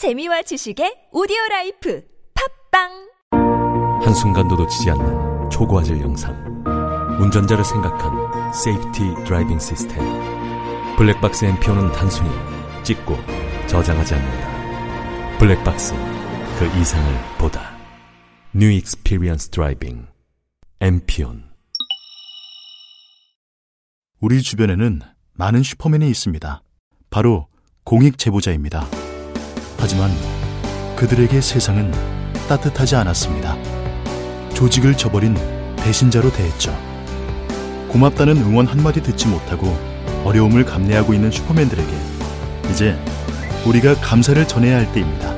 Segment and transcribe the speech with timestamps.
[0.00, 2.02] 재미와 지식의 오디오 라이프.
[2.72, 4.00] 팟빵!
[4.02, 6.32] 한순간도 놓치지 않는 초고화질 영상.
[7.20, 10.02] 운전자를 생각한 safety driving 시스템
[10.96, 12.30] 블랙박스 엠피온은 단순히
[12.82, 13.14] 찍고
[13.66, 15.38] 저장하지 않는다.
[15.38, 15.92] 블랙박스
[16.58, 17.76] 그 이상을 보다.
[18.54, 20.06] New experience driving
[20.80, 21.44] 엠피온
[24.18, 25.02] 우리 주변에는
[25.34, 26.62] 많은 슈퍼맨이 있습니다.
[27.10, 27.48] 바로
[27.84, 28.99] 공익 제보자입니다.
[29.80, 30.10] 하지만
[30.94, 31.90] 그들에게 세상은
[32.48, 33.56] 따뜻하지 않았습니다.
[34.54, 35.34] 조직을 저버린
[35.76, 36.76] 배신자로 대했죠.
[37.88, 39.76] 고맙다는 응원 한마디 듣지 못하고
[40.24, 41.90] 어려움을 감내하고 있는 슈퍼맨들에게
[42.70, 42.96] 이제
[43.66, 45.34] 우리가 감사를 전해야 할 때입니다.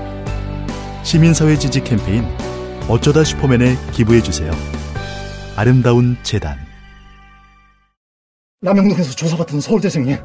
[1.04, 2.27] 시민사회 지지 캠페인
[2.88, 4.51] 어쩌다 슈퍼맨에 기부해주세요.
[5.54, 6.59] 아름다운 재단
[8.60, 10.16] 남영동에서 조사받던 서울대생이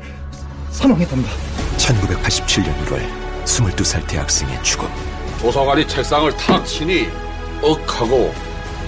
[0.71, 1.31] 사망했답니다.
[1.77, 4.87] 1987년 1월 22살 대학생의 죽음
[5.39, 7.07] 도서관이 책상을 탁 치니
[7.61, 8.33] 억하고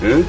[0.03, 0.23] 예?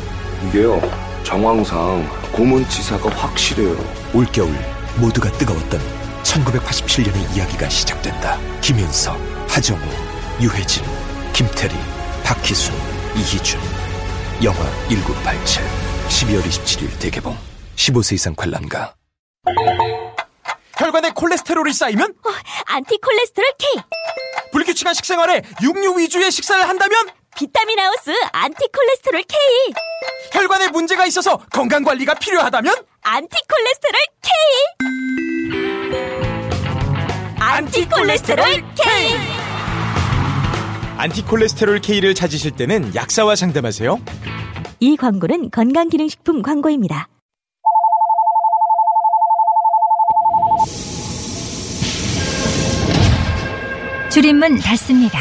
[0.47, 0.81] 이게요
[1.25, 3.77] 정황상 고문치사가 확실해요.
[4.15, 4.53] 올겨울
[4.97, 5.81] 모두가 뜨거웠던
[6.23, 8.39] 1987년의 이야기가 시작된다.
[8.61, 9.17] 김윤석,
[9.49, 9.81] 하정우,
[10.41, 10.85] 유해진,
[11.33, 11.75] 김태리,
[12.25, 12.75] 박희순,
[13.17, 13.61] 이희준.
[14.43, 15.65] 영화 1987
[16.09, 17.37] 12월 27일 대개봉.
[17.77, 18.95] 15세 이상 관람가.
[20.79, 22.15] 혈관에 콜레스테롤이 쌓이면?
[22.67, 23.83] 안티콜레스테롤 K
[24.61, 27.09] 불규칙한 식생활에 육류 위주의 식사를 한다면?
[27.37, 29.39] 비타민 하우스 안티콜레스테롤 K.
[30.33, 32.75] 혈관에 문제가 있어서 건강 관리가 필요하다면?
[33.03, 34.33] 안티콜레스테롤 K.
[37.39, 39.17] 안티콜레스테롤 K.
[40.99, 43.99] 안티콜레스테롤 K를 찾으실 때는 약사와 상담하세요.
[44.81, 47.09] 이 광고는 건강기능식품 광고입니다.
[54.21, 55.19] 줄임문 닫습니다.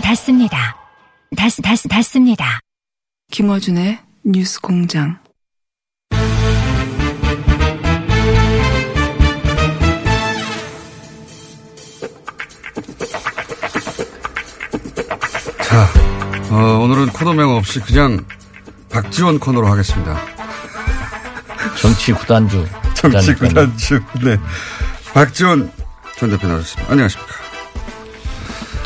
[0.00, 0.76] 닫습니다.
[1.36, 2.60] 닫, 닫, 닫습니다.
[3.32, 5.18] 김어준의 뉴스 공장.
[15.64, 15.88] 자,
[16.52, 18.24] 어, 오늘은 코너명 없이 그냥
[18.88, 20.16] 박지원 코너로 하겠습니다.
[21.76, 22.68] 정치 구단주.
[22.94, 24.00] 정치 구단주.
[24.22, 24.38] 네.
[25.12, 25.72] 박지원
[26.16, 26.92] 전 대표 나오셨습니다.
[26.92, 27.41] 안녕하십니까.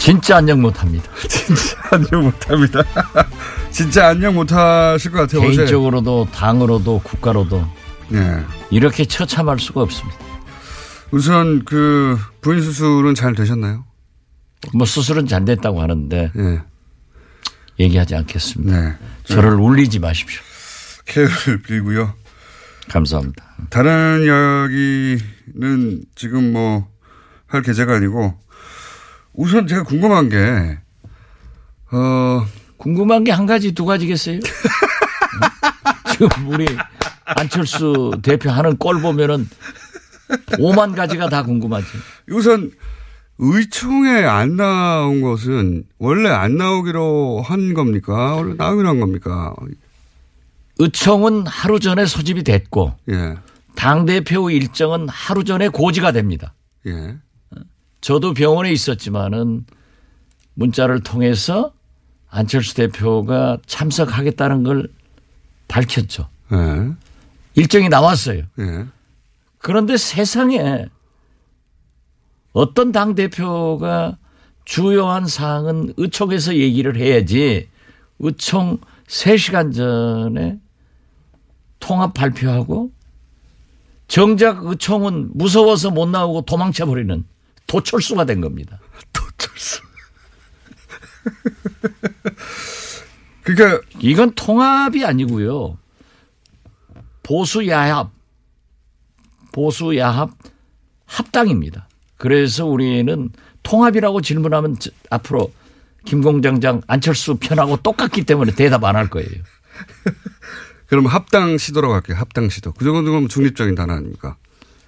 [0.07, 1.11] 진짜 안녕 못합니다.
[1.29, 2.81] 진짜 안녕 못합니다.
[3.73, 5.41] 진짜 안녕 못하실 것 같아요.
[5.41, 6.31] 개인적으로도 어제.
[6.31, 7.67] 당으로도 국가로도
[8.11, 8.45] 네.
[8.71, 10.17] 이렇게 처참할 수가 없습니다.
[11.11, 13.85] 우선 그 부인 수술은 잘 되셨나요?
[14.75, 16.61] 뭐 수술은 잘 됐다고 하는데 네.
[17.81, 18.81] 얘기하지 않겠습니다.
[18.81, 18.95] 네.
[19.25, 20.41] 저를 울리지 마십시오.
[21.07, 22.15] 쾌유를 빌고요.
[22.89, 23.45] 감사합니다.
[23.71, 26.97] 다른 이야기는 지금 뭐
[27.47, 28.35] 할 계제가 아니고
[29.37, 30.79] 우선 제가 궁금한 게,
[31.93, 32.47] 어.
[32.79, 34.41] 궁금한 게 한 가지, 두 가지겠어요?
[36.11, 36.67] 지금 우리
[37.25, 39.49] 안철수 대표 하는 꼴 보면은
[40.53, 41.87] 5만 가지가 다 궁금하지.
[42.31, 42.71] 우선
[43.39, 48.35] 의총에 안 나온 것은 원래 안 나오기로 한 겁니까?
[48.37, 49.55] 원래 나오기로 한 겁니까?
[50.79, 53.37] 의총은 하루 전에 소집이 됐고, 예.
[53.75, 56.55] 당대표 일정은 하루 전에 고지가 됩니다.
[56.87, 57.17] 예.
[58.07, 59.67] 저도 병원에 있었지만은
[60.55, 61.73] 문자를 통해서
[62.29, 64.89] 안철수 대표가 참석하겠다는 걸
[65.67, 66.29] 밝혔죠.
[66.53, 66.93] 예.
[67.57, 68.45] 일정이 나왔어요.
[68.61, 68.87] 예.
[69.59, 70.87] 그런데 세상에
[72.53, 74.19] 어떤 당 대표가
[74.65, 77.69] 주요한 사항은 의총에서 얘기를 해야지
[78.21, 78.79] 의총
[79.09, 80.61] 3시간 전에
[81.81, 82.93] 통합 발표하고
[84.07, 87.25] 정작 의총은 무서워서 못 나오고 도망쳐 버리는
[87.67, 88.79] 도철수가 된 겁니다.
[89.13, 89.81] 도철수.
[93.43, 95.79] 그러니까 이건 통합이 아니고요.
[97.23, 98.11] 보수 야합,
[99.53, 100.31] 보수 야합
[101.07, 101.89] 합당입니다.
[102.17, 103.31] 그래서 우리는
[103.63, 104.77] 통합이라고 질문하면
[105.11, 105.53] 앞으로
[106.05, 109.29] 김공장장 안철수 편하고 똑같기 때문에 대답 안 할 거예요.
[110.87, 112.17] 그럼 합당 시도라고 할게요.
[112.17, 112.73] 합당 시도.
[112.73, 114.37] 그 정도면 중립적인 단어 아닙니까?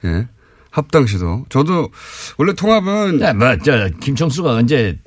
[0.05, 0.29] 예.
[0.71, 1.45] 합당 시도.
[1.49, 1.91] 저도
[2.37, 3.21] 원래 통합은.
[3.21, 4.99] 야, 뭐, 저, 김청수가 언제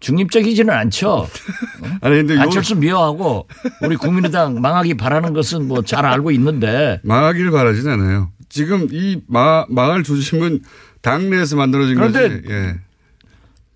[0.00, 1.28] 중립적이지는 않죠.
[2.02, 3.48] 아니, 근데 안철수 미워하고
[3.82, 7.00] 우리 국민의당 망하기 바라는 것은 뭐 잘 알고 있는데.
[7.04, 8.30] 망하기를 바라진 않아요.
[8.48, 10.62] 지금 이 마, 망할 조짐은
[11.00, 12.42] 당내에서 만들어진 그런데 거지.
[12.50, 12.74] 예.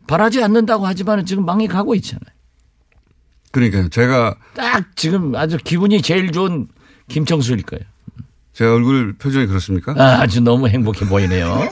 [0.06, 2.24] 바라지 않는다고 하지만 지금 망해 가고 있잖아요.
[3.52, 3.88] 그러니까요.
[3.88, 6.68] 제가 딱 지금 아주 기분이 제일 좋은
[7.08, 7.84] 김청수일 거예요.
[8.58, 9.94] 제 얼굴 표정이 그렇습니까?
[9.96, 11.46] 아, 아주 너무 행복해 보이네요.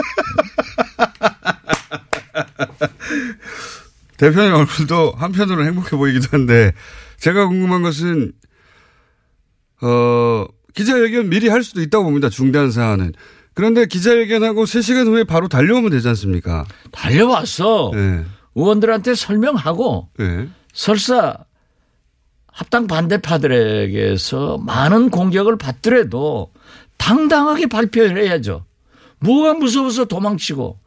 [4.18, 6.72] 대표님 얼굴도 한편으로는 행복해 보이기도 한데
[7.18, 8.30] 제가 궁금한 것은
[9.82, 10.44] 어
[10.76, 12.28] 기자회견 미리 할 수도 있다고 봅니다.
[12.28, 13.14] 중대한 사안은.
[13.54, 16.66] 그런데 기자회견하고 3시간 후에 바로 달려오면 되지 않습니까?
[16.92, 17.90] 달려왔어.
[17.94, 18.24] 네.
[18.54, 20.48] 의원들한테 설명하고 네.
[20.72, 21.36] 설사
[22.46, 26.52] 합당 반대파들에게서 많은 공격을 받더라도
[26.96, 28.64] 당당하게 발표를 해야죠.
[29.20, 30.78] 뭐가 무서워서 도망치고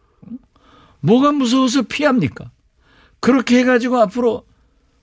[1.02, 2.52] 뭐가 무서워서 피합니까?
[3.20, 4.46] 그렇게 해가지고 앞으로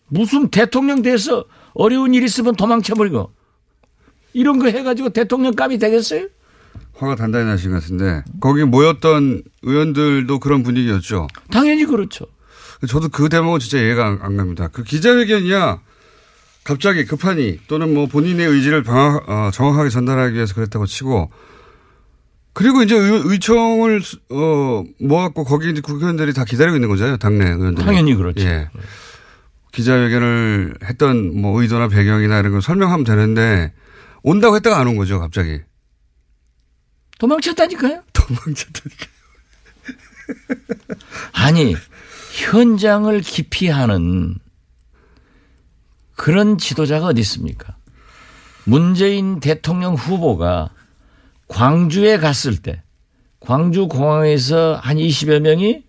[0.08, 1.44] 무슨 대통령 돼서
[1.75, 3.32] 어려운 일 있으면 도망쳐버리고
[4.32, 6.29] 이런 거 해가지고 대통령감이 되겠어요?
[6.94, 11.26] 화가 단단히 나신 것 같은데 거기 모였던 의원들도 그런 분위기였죠.
[11.50, 12.26] 당연히 그렇죠.
[12.88, 14.69] 저도 그 대목은 진짜 이해가 안, 안 갑니다.
[14.69, 15.81] 그 기자회견이야
[16.66, 21.30] 갑자기 급하니 또는 뭐 본인의 의지를 방하, 어, 정확하게 전달하기 위해서 그랬다고 치고
[22.52, 27.18] 그리고 이제 의, 총을 어, 모았고 거기 이제 국회의원들이 다 기다리고 있는 거잖아요.
[27.18, 27.84] 당내 의원들.
[27.84, 28.40] 당연히 그렇죠.
[28.44, 28.68] 예.
[29.72, 33.72] 기자회견을 했던 뭐 의도나 배경이나 이런 걸 설명하면 되는데
[34.24, 35.20] 온다고 했다가 안 온 거죠.
[35.20, 35.60] 갑자기.
[37.20, 38.02] 도망쳤다니까요.
[38.12, 39.10] 도망쳤다니까요.
[41.32, 41.76] 아니
[42.32, 44.34] 현장을 기피하는
[46.16, 47.76] 그런 지도자가 어디 있습니까?
[48.64, 50.70] 문재인 대통령 후보가
[51.48, 52.82] 광주에 갔을 때
[53.38, 55.84] 광주 공항에서 한 20여 명이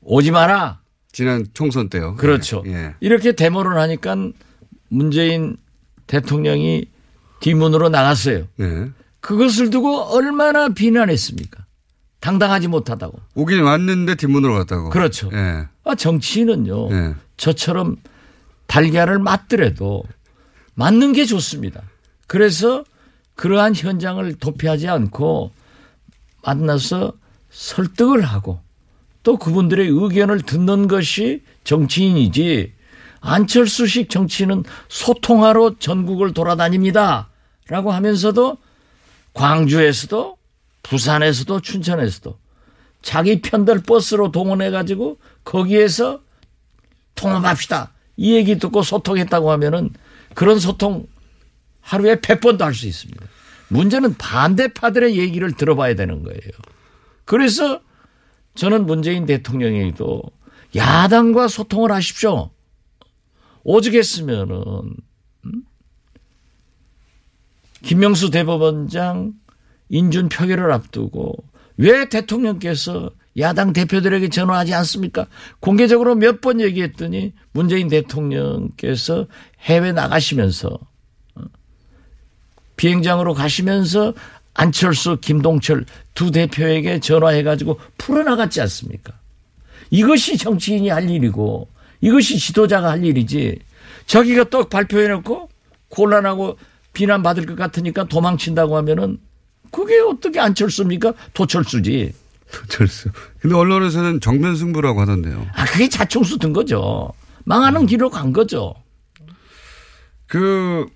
[0.00, 0.80] 오지 마라.
[1.12, 2.14] 지난 총선 때요.
[2.14, 2.62] 그렇죠.
[2.66, 2.94] 예.
[3.00, 4.16] 이렇게 데모를 하니까
[4.88, 5.56] 문재인
[6.06, 6.86] 대통령이
[7.40, 8.46] 뒷문으로 나갔어요.
[8.60, 8.90] 예.
[9.20, 11.66] 그것을 두고 얼마나 비난했습니까?
[12.20, 13.18] 당당하지 못하다고.
[13.34, 14.90] 오긴 왔는데 뒷문으로 갔다고.
[14.90, 15.30] 그렇죠.
[15.32, 15.66] 예.
[15.84, 16.92] 아, 정치인은요.
[16.92, 17.14] 예.
[17.36, 17.96] 저처럼
[18.70, 20.04] 달걀을 맞더라도
[20.74, 21.82] 맞는 게 좋습니다.
[22.28, 22.84] 그래서
[23.34, 25.50] 그러한 현장을 도피하지 않고
[26.44, 27.12] 만나서
[27.50, 28.60] 설득을 하고
[29.24, 32.72] 또 그분들의 의견을 듣는 것이 정치인이지
[33.20, 37.28] 안철수식 정치인은 소통하러 전국을 돌아다닙니다.
[37.66, 38.56] 라고 하면서도
[39.34, 40.36] 광주에서도
[40.84, 42.38] 부산에서도 춘천에서도
[43.02, 46.20] 자기 편들 버스로 동원해 가지고 거기에서
[47.16, 47.92] 통합합시다.
[48.20, 49.88] 이 얘기 듣고 소통했다고 하면은
[50.34, 51.06] 그런 소통
[51.80, 53.24] 하루에 100번도 할 수 있습니다.
[53.68, 56.40] 문제는 반대파들의 얘기를 들어봐야 되는 거예요.
[57.24, 57.80] 그래서
[58.56, 60.22] 저는 문재인 대통령에게도
[60.76, 62.50] 야당과 소통을 하십시오.
[63.64, 64.60] 오죽했으면은
[65.46, 65.62] 음?
[67.82, 69.32] 김명수 대법원장
[69.88, 71.36] 인준 표결을 앞두고
[71.78, 73.10] 왜 대통령께서
[73.40, 75.26] 야당 대표들에게 전화하지 않습니까?
[75.60, 79.26] 공개적으로 몇 번 얘기했더니 문재인 대통령께서
[79.62, 80.78] 해외 나가시면서
[81.34, 81.42] 어?
[82.76, 84.14] 비행장으로 가시면서
[84.54, 85.84] 안철수, 김동철
[86.14, 89.12] 두 대표에게 전화해가지고 풀어나갔지 않습니까?
[89.90, 91.68] 이것이 정치인이 할 일이고
[92.00, 93.58] 이것이 지도자가 할 일이지
[94.06, 95.48] 자기가 또 발표해놓고
[95.88, 96.58] 곤란하고
[96.92, 99.18] 비난받을 것 같으니까 도망친다고 하면은
[99.70, 101.12] 그게 어떻게 안철수입니까?
[101.32, 102.12] 도철수지.
[102.52, 103.10] 도철수.
[103.40, 105.46] 근데 언론에서는 정면 승부라고 하던데요.
[105.54, 107.12] 아, 그게 자충수 든 거죠.
[107.44, 108.74] 망하는 길로 간 거죠.
[110.26, 110.86] 그,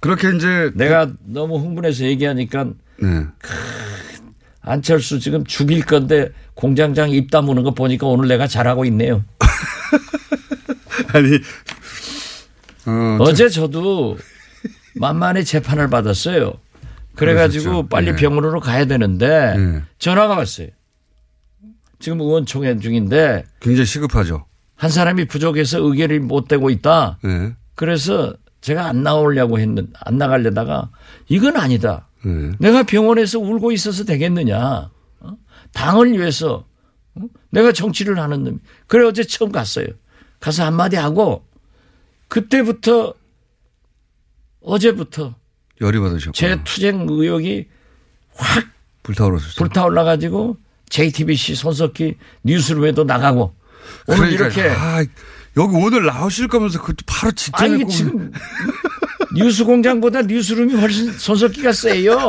[0.00, 0.70] 그렇게 이제.
[0.74, 2.64] 내가 너무 흥분해서 얘기하니까.
[3.00, 3.26] 네.
[4.62, 9.24] 안철수 지금 죽일 건데 공장장 입 다무는 거 보니까 오늘 내가 잘하고 있네요.
[11.12, 11.38] 아니.
[12.86, 14.18] 어, 어제 저도
[14.94, 16.54] 만만히 재판을 받았어요.
[17.16, 17.88] 그래가지고 그러셨죠.
[17.88, 18.16] 빨리 네.
[18.16, 19.82] 병원으로 가야 되는데 네.
[19.98, 20.68] 전화가 왔어요.
[22.00, 24.46] 지금 의원총회 중인데 굉장히 시급하죠.
[24.74, 27.18] 한 사람이 부족해서 의결이 못 되고 있다.
[27.22, 27.54] 네.
[27.74, 30.90] 그래서 제가 안 나오려고 했는 안 나가려다가
[31.28, 32.08] 이건 아니다.
[32.24, 32.52] 네.
[32.58, 34.90] 내가 병원에서 울고 있어서 되겠느냐.
[35.20, 35.36] 어?
[35.72, 36.66] 당을 위해서
[37.14, 37.22] 어?
[37.50, 38.60] 내가 정치를 하는 놈.
[38.86, 39.86] 그래 어제 처음 갔어요.
[40.40, 41.44] 가서 한마디 하고
[42.28, 43.12] 그때부터
[44.62, 45.34] 어제부터
[45.82, 46.32] 열이 받으셨고.
[46.32, 47.66] 제 투쟁 의욕이
[48.34, 48.64] 확
[49.02, 49.54] 불타오르셨어요.
[49.56, 50.56] 불타올라 가지고
[50.90, 53.54] JTBC 손석희 뉴스룸에도 나가고
[54.06, 54.98] 오늘 그러니까, 이렇게 아,
[55.56, 58.30] 여기 오늘 나오실 거면서 그것도 바로 직전에 아니 꼭- 지금
[59.34, 62.28] 뉴스 공장보다 뉴스룸이 훨씬 손석희가 세요.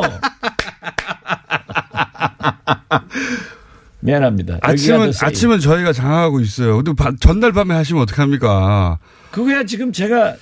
[4.00, 4.58] 미안합니다.
[4.62, 5.12] 아침은.
[5.20, 6.76] 아침은 저희가 장악하고 있어요.
[6.82, 8.98] 근데 바- 전날 밤에 하시면 어떡합니까?
[9.30, 10.34] 그거야 지금 제가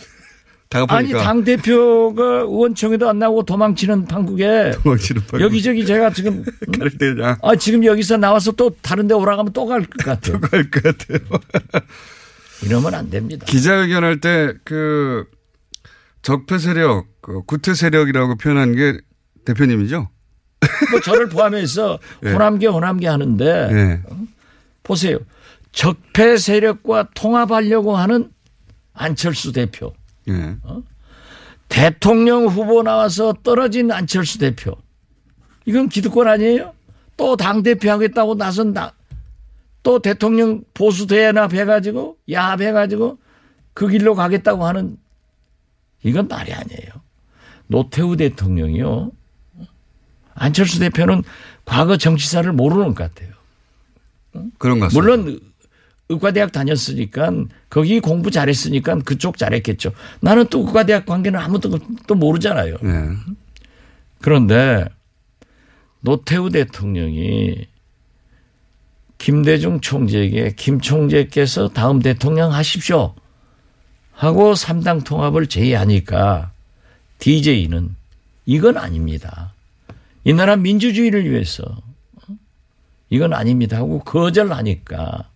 [0.89, 1.11] 아니.
[1.13, 5.41] 당 대표가 의원총회도 안 나오고 도망치는 판국에 도망치는 판국.
[5.41, 6.45] 여기저기 제가 지금
[7.19, 10.39] 때아 지금 여기서 나와서 또 다른데 오라가면 또 갈 것 같아요.
[10.41, 11.19] 갈것 같아요.
[12.63, 13.45] 이러면 안 됩니다.
[13.47, 15.25] 기자회견할 때 그
[16.23, 18.99] 적폐 세력, 그 구태 세력이라고 표현한 게
[19.45, 20.09] 대표님이죠?
[20.91, 22.31] 뭐 저를 포함해서 예.
[22.33, 24.03] 호남계 호남계 하는데 네.
[24.85, 25.19] 보세요.
[25.73, 28.31] 적폐 세력과 통합하려고 하는
[28.93, 29.95] 안철수 대표.
[30.29, 30.57] 예.
[30.63, 30.83] 어?
[31.69, 34.77] 대통령 후보 나와서 떨어진 안철수 대표.
[35.67, 36.75] 이건 기득권 아니에요?
[37.17, 38.95] 또 당대표 하겠다고 나선 다,
[39.83, 43.19] 또 대통령 보수 대연합 해가지고, 야합 해가지고
[43.75, 44.97] 그 길로 가겠다고 하는
[46.03, 46.91] 이건 말이 아니에요.
[47.67, 49.13] 노태우 대통령이요.
[50.35, 51.23] 안철수 대표는
[51.65, 53.31] 과거 정치사를 모르는 것 같아요.
[54.59, 55.01] 그런 것 같습니다.
[55.01, 55.41] 물론
[56.11, 57.33] 의과대학 다녔으니까
[57.71, 59.93] 거기 공부 잘했으니까 그쪽 잘했겠죠.
[60.21, 62.77] 나는 또 의과대학 관계는 아무것도 또 모르잖아요.
[62.83, 63.09] 네.
[64.21, 64.85] 그런데
[66.01, 67.67] 노태우 대통령이
[69.19, 73.15] 김대중 총재에게 김 총재께서 다음 대통령 하십시오
[74.13, 76.53] 하고 삼당 통합을 제의하니까
[77.19, 77.95] DJ는
[78.47, 79.55] 이건 아닙니다.
[80.25, 81.65] 이 나라 민주주의를 위해서
[83.11, 85.30] 이건 아닙니다 하고 거절하니까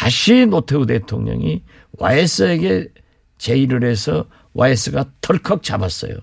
[0.00, 1.62] 다시 노태우 대통령이
[1.98, 2.88] YS에게
[3.36, 6.14] 제의를 해서 YS가 털컥 잡았어요.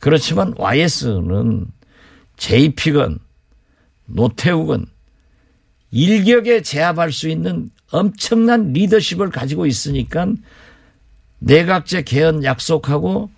[0.00, 1.66] 그렇지만 YS는
[2.36, 3.18] JP건
[4.04, 4.84] 노태우건
[5.92, 10.26] 일격에 제압할 수 있는 엄청난 리더십을 가지고 있으니까
[11.38, 13.30] 내각제 개헌 약속하고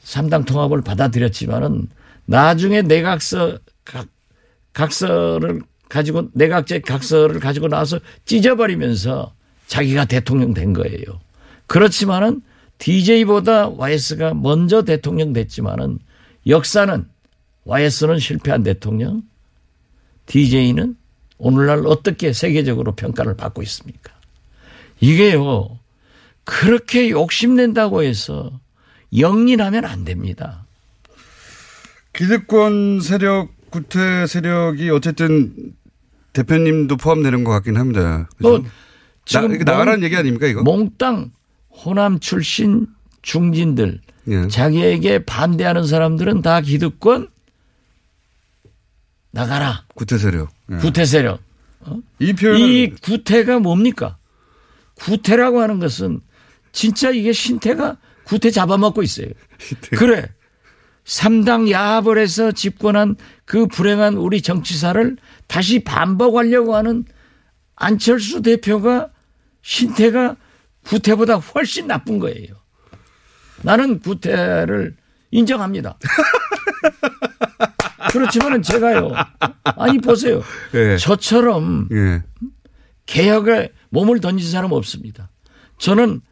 [0.00, 1.88] 삼당 통합을 받아들였지만은
[2.26, 4.06] 나중에 내각서 각,
[4.74, 5.62] 각서를
[5.92, 9.34] 가지고 내각제 각서를 가지고 나와서 찢어버리면서
[9.66, 11.20] 자기가 대통령 된 거예요.
[11.66, 12.40] 그렇지만은
[12.78, 15.98] DJ보다 YS가 먼저 대통령 됐지만은
[16.46, 17.04] 역사는
[17.64, 19.22] YS는 실패한 대통령,
[20.24, 20.96] DJ는
[21.36, 24.14] 오늘날 어떻게 세계적으로 평가를 받고 있습니까?
[25.00, 25.78] 이게요,
[26.44, 28.50] 그렇게 욕심낸다고 해서
[29.14, 30.64] 영린하면 안 됩니다.
[32.14, 35.74] 기득권 세력, 구태 세력이 어쨌든
[36.32, 38.28] 대표님도 포함되는 것 같긴 합니다.
[38.40, 38.64] 또
[39.24, 40.62] 지금 나, 나가라는 얘기 아닙니까 이거?
[40.62, 41.32] 몽땅
[41.70, 42.86] 호남 출신
[43.22, 44.48] 중진들 예.
[44.48, 47.28] 자기에게 반대하는 사람들은 다 기득권
[49.30, 49.84] 나가라.
[49.94, 50.50] 구태 세력.
[50.70, 50.76] 예.
[50.76, 51.40] 구태 세력.
[51.80, 51.98] 어?
[52.18, 54.16] 이 표현 이 구태가 뭡니까?
[54.94, 56.20] 구태라고 하는 것은
[56.70, 59.28] 진짜 이게 신태가 구태 잡아먹고 있어요.
[59.96, 60.28] 그래.
[61.04, 65.16] 삼당 야합을 해서 집권한 그 불행한 우리 정치사를
[65.52, 67.04] 다시 반복하려고 하는
[67.76, 69.10] 안철수 대표가
[69.60, 70.36] 신태가
[70.82, 72.54] 구태보다 훨씬 나쁜 거예요.
[73.60, 74.96] 나는 구태를
[75.30, 75.98] 인정합니다.
[78.12, 79.12] 그렇지만은 제가요.
[79.76, 80.42] 아니 보세요.
[80.72, 80.96] 예.
[80.96, 82.22] 저처럼 예.
[83.04, 85.30] 개혁에 몸을 던진 사람 없습니다.
[85.76, 86.22] 저는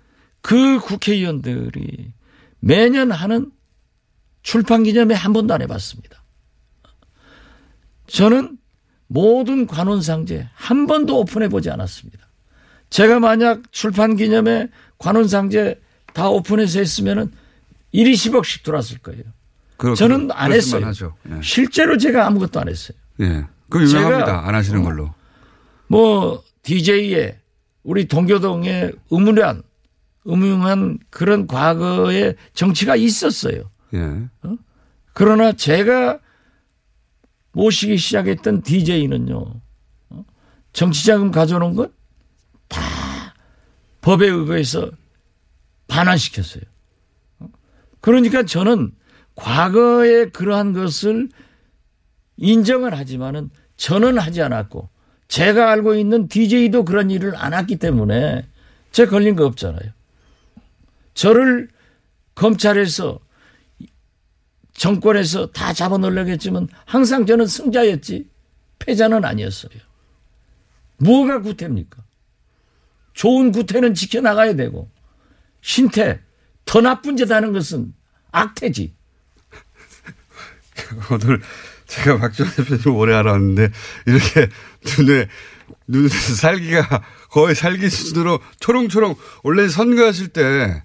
[0.41, 2.15] 그 국회의원들이
[2.61, 3.53] 매년 하는
[4.43, 6.25] 출판 기념회 한 번도 안 해봤습니다.
[8.07, 8.60] 저는
[9.13, 12.29] 모든 관훈상제 한 번도 오픈해 보지 않았습니다.
[12.91, 15.81] 제가 만약 출판 기념회 관훈상제
[16.15, 17.33] 다 오픈해서 했으면은
[17.91, 19.25] 1, 20억씩 들어왔을 거예요.
[19.77, 20.87] 그, 저는 그, 안 했어요.
[20.87, 21.17] 하죠.
[21.29, 21.41] 예.
[21.43, 22.97] 실제로 제가 아무것도 안 했어요.
[23.21, 23.47] 예.
[23.69, 24.47] 그 유명합니다.
[24.47, 25.13] 안 하시는 걸로.
[25.89, 27.41] 뭐 DJ에
[27.83, 29.63] 우리 동교동에 의문한
[30.29, 33.71] 음흉한 그런 과거의 정치가 있었어요.
[33.95, 34.29] 예.
[35.15, 36.21] 그러나 제가
[37.53, 39.61] 모시기 시작했던 DJ는요,
[40.73, 43.35] 정치자금 가져오는 것다
[44.01, 44.91] 법에 의거해서
[45.89, 46.63] 반환시켰어요.
[48.01, 48.93] 그러니까 저는
[49.35, 51.29] 과거에 그러한 것을
[52.37, 54.89] 인정을 하지만은 저는 하지 않았고
[55.29, 58.47] 제가 알고 있는 DJ도 그런 일을 안 했기 때문에
[58.91, 59.91] 제 걸린 거 없잖아요.
[61.15, 61.69] 저를
[62.35, 63.21] 검찰에서
[64.81, 68.27] 정권에서 다 잡아놓으려고 했지만 항상 저는 승자였지
[68.79, 69.73] 패자는 아니었어요.
[70.97, 72.03] 뭐가 구태입니까?
[73.13, 74.91] 좋은 구태는 지켜나가야 되고
[75.61, 76.21] 신태
[76.65, 77.93] 더 나쁜 짓 하는 것은
[78.33, 78.95] 악태지.
[81.13, 81.43] 오늘
[81.87, 83.71] 제가 박지원 대표님 오래 알았는데
[84.07, 84.49] 이렇게
[84.97, 85.29] 눈에
[85.89, 90.83] 눈에 살기가 거의 살기 수준으로 초롱초롱 원래 선거하실 때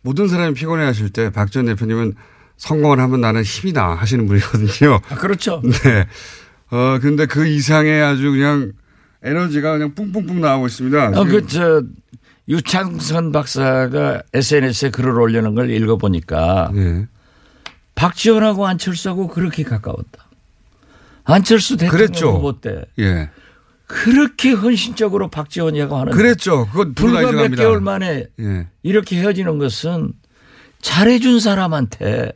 [0.00, 2.16] 모든 사람이 피곤해 하실 때 박지원 대표님은
[2.56, 5.00] 성공을 하면 나는 힘이 나 하시는 분이거든요.
[5.08, 5.60] 아, 그렇죠.
[5.84, 6.06] 네.
[6.70, 8.72] 어, 근데 그 이상의 아주 그냥
[9.22, 11.12] 에너지가 그냥 뿡뿡뿡 나오고 있습니다.
[11.14, 11.82] 어, 그, 저,
[12.48, 17.06] 유창선 박사가 SNS에 글을 올리는 걸 읽어보니까 네.
[17.94, 20.28] 박지원하고 안철수하고 그렇게 가까웠다.
[21.24, 22.32] 안철수 대통령 그랬죠.
[22.32, 23.30] 후보 때 예.
[23.86, 26.66] 그렇게 헌신적으로 박지원이라고 하는 그랬죠.
[26.70, 27.48] 그건 불과 몇.
[27.54, 28.66] 개월 만에 예.
[28.82, 30.12] 이렇게 헤어지는 것은
[30.80, 32.32] 잘해준 사람한테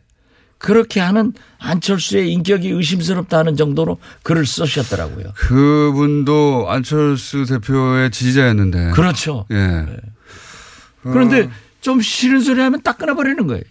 [0.66, 5.26] 그렇게 하는 안철수의 인격이 의심스럽다는 정도로 글을 쓰셨더라고요.
[5.36, 8.90] 그분도 안철수 대표의 지지자였는데.
[8.90, 9.46] 그렇죠.
[9.52, 9.54] 예.
[9.54, 9.96] 네.
[11.02, 11.48] 그런데
[11.80, 13.62] 좀 싫은 소리 하면 딱 끊어버리는 거예요.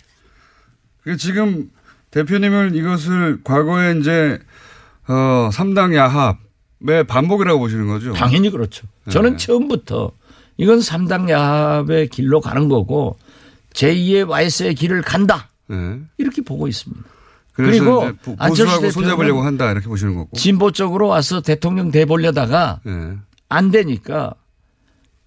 [1.19, 1.69] 지금
[2.11, 4.39] 대표님은 이것을 과거에 이제,
[5.09, 8.13] 어, 3당 야합의 반복이라고 보시는 거죠?
[8.13, 8.87] 당연히 그렇죠.
[9.09, 9.37] 저는 네.
[9.37, 10.11] 처음부터
[10.55, 13.19] 이건 3당 야합의 길로 가는 거고
[13.73, 15.49] 제2의 YS의 길을 간다.
[15.67, 15.99] 네.
[16.17, 17.03] 이렇게 보고 있습니다.
[17.53, 20.35] 그리고 보수하고 손잡으려고 한다 이렇게 보시는 거고.
[20.35, 23.13] 진보 쪽으로 와서 대통령 돼 보려다가 네.
[23.47, 24.33] 안 되니까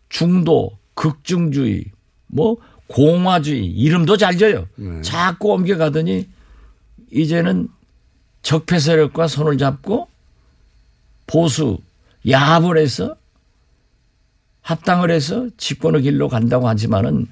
[0.09, 1.87] 중도, 극중주의,
[2.27, 4.67] 뭐 공화주의 이름도 잘 져요.
[4.77, 5.01] 네.
[5.03, 6.29] 자꾸 옮겨가더니
[7.11, 7.69] 이제는
[8.43, 10.09] 적폐 세력과 손을 잡고
[11.27, 11.79] 보수
[12.29, 13.17] 야합을 해서
[14.63, 17.27] 합당을 해서 집권의 길로 간다고 하지만은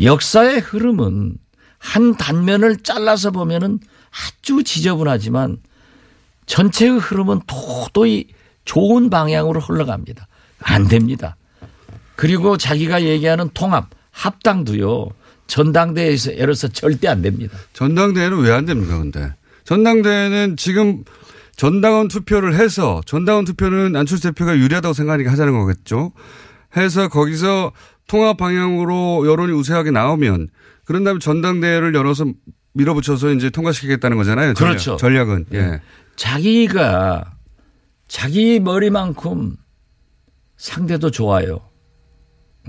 [0.00, 1.36] 역사의 흐름은
[1.82, 5.58] 한 단면을 잘라서 보면은 아주 지저분하지만
[6.46, 8.28] 전체의 흐름은 도도히
[8.64, 10.28] 좋은 방향으로 흘러갑니다.
[10.60, 11.36] 안 됩니다.
[12.14, 15.08] 그리고 자기가 얘기하는 통합, 합당도요.
[15.48, 17.58] 전당대회에서 에러서 절대 안 됩니다.
[17.72, 19.34] 전당대회는 왜 안 됩니까, 근데?
[19.64, 21.02] 전당대회는 지금
[21.56, 26.12] 전당원 투표를 해서 전당원 투표는 안철수 대표가 유리하다고 생각하니까 하자는 거겠죠.
[26.76, 27.72] 해서 거기서
[28.06, 30.48] 통합 방향으로 여론이 우세하게 나오면
[30.92, 32.26] 그런 다음에 전당대회를 열어서
[32.74, 34.52] 밀어붙여서 이제 통과시키겠다는 거잖아요.
[34.52, 34.96] 전략, 그렇죠.
[34.98, 35.46] 전략은.
[35.54, 35.80] 예.
[36.16, 37.32] 자기가
[38.08, 39.56] 자기 머리만큼
[40.58, 41.60] 상대도 좋아요.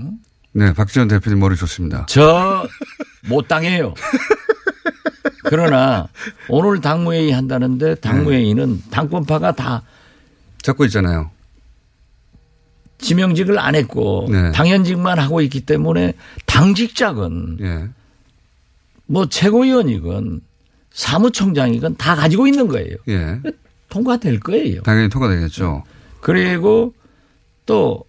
[0.00, 0.12] 응?
[0.52, 2.06] 네, 박지원 대표님 머리 좋습니다.
[2.06, 2.66] 저
[3.28, 3.92] 못 당해요.
[5.44, 6.08] 그러나
[6.48, 8.90] 오늘 당무회의 한다는데 당무회의는 네.
[8.90, 9.82] 당권파가 다
[10.62, 11.30] 잡고 있잖아요.
[12.98, 14.50] 지명직을 안 했고 네.
[14.52, 16.14] 당연직만 하고 있기 때문에
[16.46, 17.88] 당직자건 네.
[19.06, 20.40] 뭐 최고위원이건
[20.92, 22.96] 사무총장이건 다 가지고 있는 거예요.
[23.08, 23.40] 예.
[23.90, 24.82] 통과될 거예요.
[24.82, 25.82] 당연히 통과되겠죠.
[26.20, 26.94] 그리고
[27.66, 28.04] 또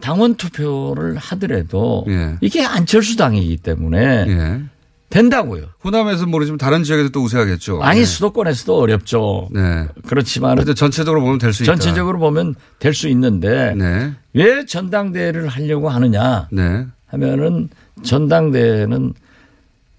[0.00, 2.36] 당원 투표를 하더라도 예.
[2.40, 4.62] 이게 안철수 당이기 때문에 예.
[5.10, 5.64] 된다고요.
[5.84, 7.82] 호남에서 모르지만 다른 지역에서 또 우세하겠죠.
[7.82, 8.04] 아니 네.
[8.06, 9.48] 수도권에서도 어렵죠.
[9.52, 9.86] 네.
[10.06, 11.72] 그렇지만 전체적으로 보면 될 수 있다.
[11.72, 14.12] 전체적으로 보면 될 수 있는데 네.
[14.34, 16.86] 왜 전당대회를 하려고 하느냐 네.
[17.06, 17.70] 하면은
[18.02, 19.14] 전당대회는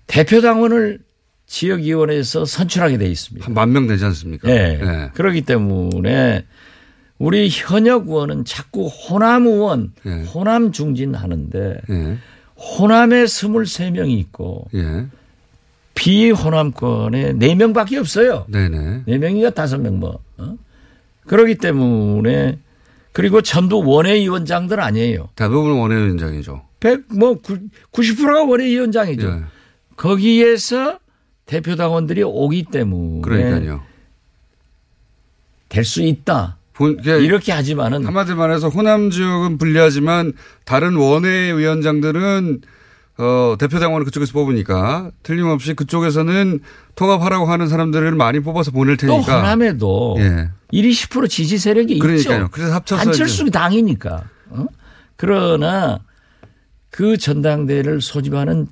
[0.09, 0.99] 대표 당원을
[1.45, 3.45] 지역위원회에서 선출하게 돼 있습니다.
[3.45, 4.47] 한 만 명 되지 않습니까?
[4.47, 4.77] 네.
[4.77, 5.09] 네.
[5.13, 6.45] 그렇기 때문에
[7.19, 10.23] 우리 현역 의원은 자꾸 호남 의원, 예.
[10.23, 12.17] 호남 중진하는데 예.
[12.57, 15.05] 호남에 23명이 있고 예.
[15.95, 18.45] 비호남권에 4명밖에 없어요.
[18.49, 19.03] 네네.
[19.07, 20.19] 4명이가 5명 뭐.
[20.37, 20.55] 어?
[21.27, 22.57] 그러기 때문에
[23.11, 25.29] 그리고 전부 원외위원장들 아니에요.
[25.35, 26.61] 대부분 원외위원장이죠.
[26.79, 27.37] 100, 뭐
[27.91, 29.43] 90%가 원외위원장이죠.
[29.99, 30.01] 예.
[30.01, 30.99] 거기에서
[31.45, 33.81] 대표 당원들이 오기 때문에 그러니까요.
[35.69, 36.57] 될 수 있다.
[36.73, 40.31] 본, 이렇게 하지만은 한마디 말해서 호남 지역은 불리하지만
[40.63, 42.61] 다른 원외 위원장들은
[43.17, 46.61] 어, 대표 당원을 그쪽에서 뽑으니까 틀림없이 그쪽에서는
[46.95, 49.25] 통합하라고 하는 사람들을 많이 뽑아서 보낼 테니까.
[49.25, 50.49] 또 호남에도 예.
[50.71, 52.37] 1, 20% 지지 세력이 그러니까요.
[52.43, 52.49] 있죠.
[52.51, 54.23] 그래서 합쳐서 안철수 당이니까.
[54.51, 54.65] 어?
[55.17, 55.99] 그러나
[56.89, 58.67] 그 전당대회를 소집하는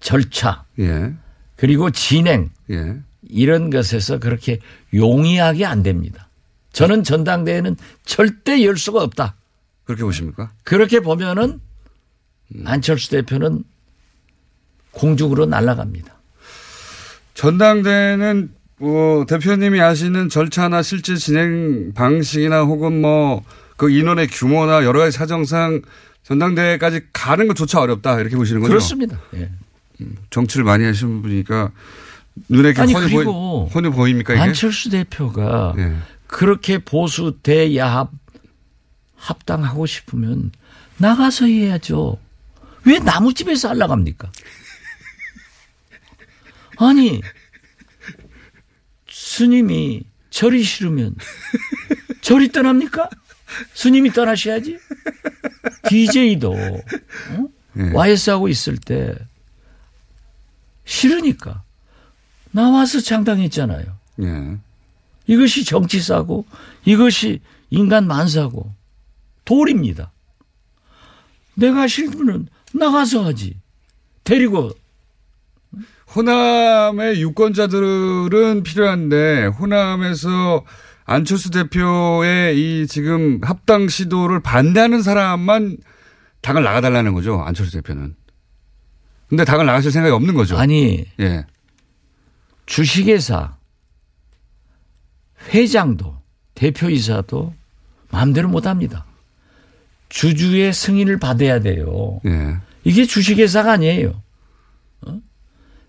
[0.00, 1.14] 절차 예.
[1.56, 2.96] 그리고 진행 예.
[3.28, 4.60] 이런 것에서 그렇게
[4.94, 6.28] 용이하게 안 됩니다.
[6.72, 9.34] 저는 전당대회는 절대 열 수가 없다.
[9.84, 10.50] 그렇게 보십니까?
[10.64, 11.60] 그렇게 보면은
[12.64, 13.64] 안철수 대표는
[14.92, 16.14] 공중으로 날아갑니다.
[17.34, 23.44] 전당대회는 뭐 대표님이 아시는 절차나 실제 진행 방식이나 혹은 뭐
[23.80, 25.80] 그 인원의 규모나 여러 가지 사정상
[26.22, 28.68] 전당대회까지 가는 것조차 어렵다 이렇게 보시는 거죠?
[28.68, 29.18] 그렇습니다.
[29.34, 29.50] 예.
[30.00, 31.70] 음, 정치를 많이 하시는 분이니까
[32.48, 34.42] 눈에 아니, 훤히, 보이, 훤히 보입니까 이게?
[34.42, 35.96] 안철수 대표가 예.
[36.26, 38.10] 그렇게 보수 대야합
[39.16, 40.52] 합당하고 싶으면
[40.96, 42.18] 나가서 해야죠.
[42.84, 44.30] 왜 나무집에서 하려갑니까?
[46.78, 47.20] 아니,
[49.10, 51.14] 스님이 절이 싫으면
[52.22, 53.10] 절이 떠납니까?
[53.74, 54.78] 스님이 떠나셔야지.
[55.88, 57.48] DJ도 어?
[57.72, 57.90] 네.
[57.92, 59.14] YS하고 있을 때
[60.90, 61.62] 싫으니까
[62.50, 63.86] 나와서 장당했잖아요.
[64.16, 64.58] 네.
[65.26, 66.44] 이것이 정치사고
[66.84, 68.74] 이것이 인간 만사고
[69.44, 70.10] 도리입니다.
[71.54, 73.56] 내가 싫으면 나가서 하지.
[74.24, 74.70] 데리고.
[76.16, 80.64] 호남의 유권자들은 필요한데 호남에서
[81.04, 85.76] 안철수 대표의 이 지금 합당 시도를 반대하는 사람만
[86.42, 87.40] 당을 나가달라는 거죠.
[87.40, 88.16] 안철수 대표는.
[89.30, 90.58] 근데 당을 나가실 생각이 없는 거죠.
[90.58, 91.06] 아니.
[91.20, 91.46] 예.
[92.66, 93.56] 주식회사
[95.54, 96.20] 회장도
[96.54, 97.54] 대표이사도
[98.10, 99.06] 마음대로 못 합니다.
[100.08, 102.20] 주주의 승인을 받아야 돼요.
[102.26, 102.56] 예.
[102.82, 104.20] 이게 주식회사가 아니에요.
[105.02, 105.20] 어?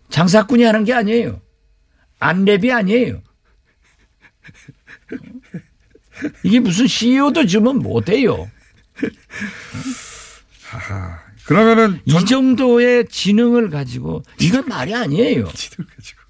[0.10, 1.42] 장사꾼이 하는 게 아니에요.
[2.20, 3.24] 안랩이 아니에요.
[5.14, 5.18] 어?
[6.44, 8.50] 이게 무슨 CEO도 주면 못해요.
[10.70, 11.31] 하하.
[11.52, 15.46] 그러면은 이 정도의 지능을 가지고 이건 말이 아니에요.
[15.54, 16.22] 지능을 가지고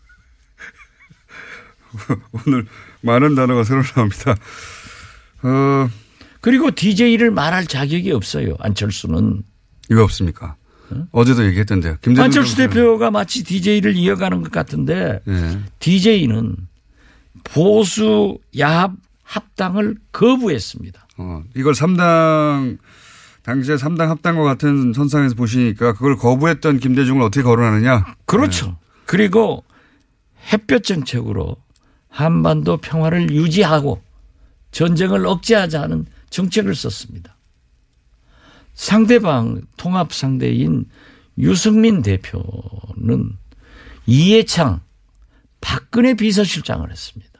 [2.47, 2.65] 오늘
[3.01, 4.36] 많은 단어가 새로 나옵니다.
[5.43, 5.89] 어
[6.41, 8.55] 그리고 DJ를 말할 자격이 없어요.
[8.60, 9.43] 안철수는.
[9.91, 10.55] 이거 없습니까?
[11.12, 11.97] 어제도 얘기했던데요.
[12.17, 15.60] 안철수 대표가 마치 DJ를 이어가는 것 같은데 예.
[15.77, 16.55] DJ는
[17.43, 21.07] 보수 야합 합당을 거부했습니다.
[21.17, 22.79] 어, 이걸 3당
[23.43, 28.15] 당시에 3당 합당과 같은 선상에서 보시니까 그걸 거부했던 김대중을 어떻게 거론하느냐?
[28.25, 28.77] 그렇죠.
[29.06, 29.63] 그리고
[30.51, 31.58] 햇볕 정책으로
[32.10, 34.01] 한반도 평화를 유지하고
[34.71, 37.36] 전쟁을 억제하자는 정책을 썼습니다.
[38.73, 40.86] 상대방 통합 상대인
[41.38, 43.38] 유승민 대표는
[44.06, 44.82] 이해창
[45.60, 47.32] 박근혜 비서실장을 했습니다.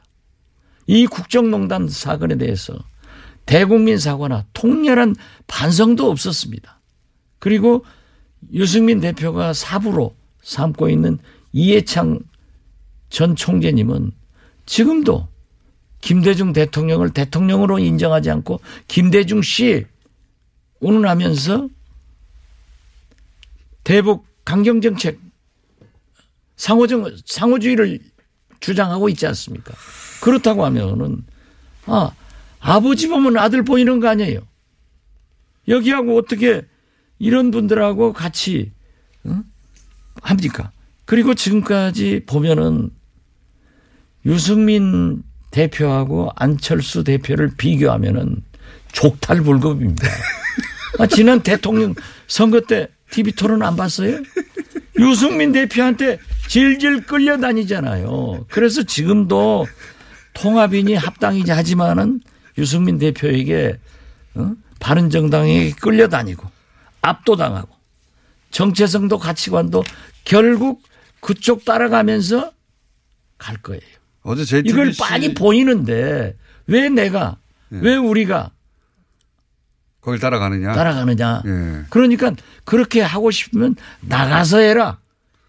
[0.86, 2.74] 이 국정농단 사건에 대해서
[3.46, 5.14] 대국민 사과나 통렬한
[5.46, 6.80] 반성도 없었습니다.
[7.38, 7.84] 그리고
[8.52, 11.18] 유승민 대표가 사부로 삼고 있는
[11.52, 12.20] 이해창
[13.10, 14.12] 전 총재님은
[14.66, 15.28] 지금도
[16.00, 19.86] 김대중 대통령을 대통령으로 인정하지 않고 김대중 씨
[20.80, 21.68] 운운하면서
[23.84, 25.20] 대북 강경 정책
[26.56, 27.98] 상호정, 상호주의를
[28.60, 29.74] 주장하고 있지 않습니까?
[30.20, 31.24] 그렇다고 하면은,
[31.86, 32.12] 아,
[32.62, 34.40] 아버지 보면 아들 보이는 거 아니에요?
[35.68, 36.62] 여기하고 어떻게
[37.18, 38.72] 이런 분들하고 같이,
[39.26, 39.42] 응?
[40.22, 40.70] 합니까?
[41.04, 42.90] 그리고 지금까지 보면은
[44.24, 48.42] 유승민 대표하고 안철수 대표를 비교하면은
[48.92, 50.08] 족탈불급입니다.
[51.00, 51.94] 아, 지난 대통령
[52.28, 54.18] 선거 때 TV 토론 안 봤어요?
[54.98, 58.46] 유승민 대표한테 질질 끌려다니잖아요.
[58.48, 59.66] 그래서 지금도
[60.34, 62.20] 통합이니 합당이지 하지만은
[62.58, 63.78] 유승민 대표에게
[64.34, 64.52] 어?
[64.80, 66.48] 바른 정당에게 끌려다니고
[67.02, 67.68] 압도당하고
[68.50, 69.84] 정체성도 가치관도
[70.24, 70.82] 결국
[71.20, 72.52] 그쪽 따라가면서
[73.38, 73.80] 갈 거예요.
[74.22, 76.36] 어제 JTBC 이걸 빤히 보이는데
[76.66, 77.36] 왜 내가
[77.70, 78.50] 왜 우리가
[80.00, 80.72] 거길 따라가느냐?
[80.72, 81.42] 따라가느냐.
[81.46, 81.84] 예.
[81.88, 82.32] 그러니까
[82.64, 84.98] 그렇게 하고 싶으면 나가서 해라.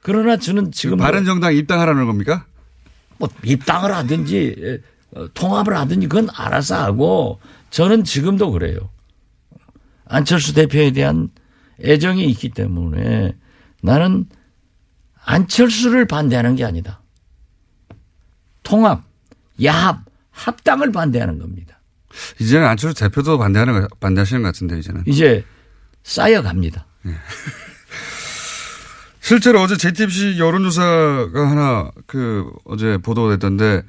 [0.02, 2.46] 그러나 저는 지금 바른 정당 입당하라는 겁니까?
[3.18, 4.93] 뭐 입당을 하든지 어,
[5.34, 8.78] 통합을 하든지 그건 알아서 하고 저는 지금도 그래요.
[10.06, 11.30] 안철수 대표에 대한
[11.82, 13.36] 애정이 있기 때문에
[13.82, 14.26] 나는
[15.26, 17.02] 안철수를 반대하는 게 아니다.
[18.64, 19.04] 통합,
[19.64, 21.80] 야합, 합당을 반대하는 겁니다.
[22.40, 25.04] 이제는 안철수 대표도 반대하는 거- 반대하시는 것 같은데 이제는.
[25.08, 25.44] 이제
[26.04, 26.86] 쌓여갑니다.
[29.22, 33.84] 실제로 어제 JTBC 여론조사가 하나 그 어제 보도됐던데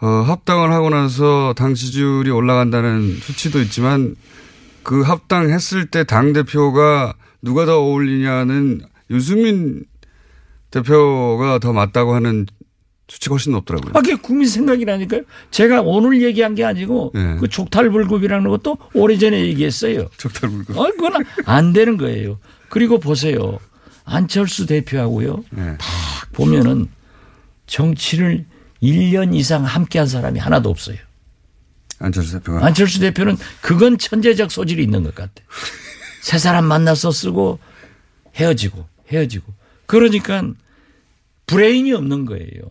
[0.00, 4.16] 어, 합당을 하고 나서 당 지지율이 올라간다는 수치도 있지만
[4.82, 9.84] 그 합당했을 때 당 대표가 누가 더 어울리냐는 유승민
[10.70, 12.46] 대표가 더 맞다고 하는
[13.08, 13.92] 수치가 훨씬 높더라고요.
[13.94, 15.22] 아, 그게 국민 생각이라니까요.
[15.50, 17.36] 제가 오늘 얘기한 게 아니고 네.
[17.38, 20.08] 그 족탈불급이라는 것도 오래전에 얘기했어요.
[20.16, 20.76] 족탈불급.
[20.76, 22.38] 어, 그건 안 되는 거예요.
[22.70, 23.58] 그리고 보세요.
[24.04, 25.44] 안철수 대표하고요.
[25.50, 25.76] 네.
[25.78, 25.86] 딱
[26.32, 26.88] 보면은
[27.66, 28.46] 정치를
[28.82, 30.96] 1년 이상 함께 한 사람이 하나도 없어요.
[31.98, 32.64] 안철수 대표가.
[32.64, 35.32] 안철수 대표는 그건 천재적 소질이 있는 것 같아.
[36.22, 37.58] 새 사람 만나서 쓰고
[38.36, 39.52] 헤어지고 헤어지고.
[39.86, 40.42] 그러니까
[41.46, 42.62] 브레인이 없는 거예요.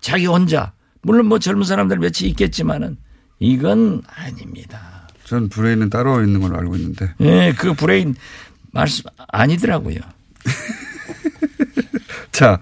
[0.00, 0.72] 자기 혼자.
[1.02, 2.96] 물론 뭐 젊은 사람들 몇이 있겠지만은
[3.38, 5.08] 이건 아닙니다.
[5.24, 7.14] 전 브레인은 따로 있는 걸로 알고 있는데.
[7.20, 8.14] 예, 그 브레인
[8.72, 10.00] 말씀 아니더라고요.
[12.32, 12.60] 자,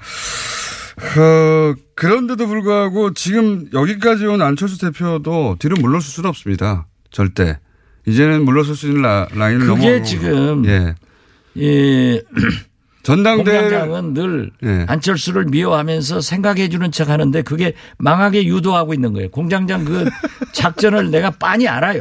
[1.19, 6.87] 어, 그런데도 불구하고 지금 여기까지 온 안철수 대표도 뒤로 물러설 수는 없습니다.
[7.11, 7.59] 절대.
[8.07, 10.05] 이제는 물러설 수 있는 라, 라인을 그게 넘어가고.
[10.05, 10.95] 지금 예.
[11.59, 12.23] 예.
[13.03, 14.87] 전당대회 공장장은 늘 예.
[14.89, 19.29] 안철수를 미워하면서 생각해 주는 척 하는데 그게 망하게 유도하고 있는 거예요.
[19.31, 20.05] 공장장 그
[20.53, 22.01] 작전을 내가 빤히 알아요.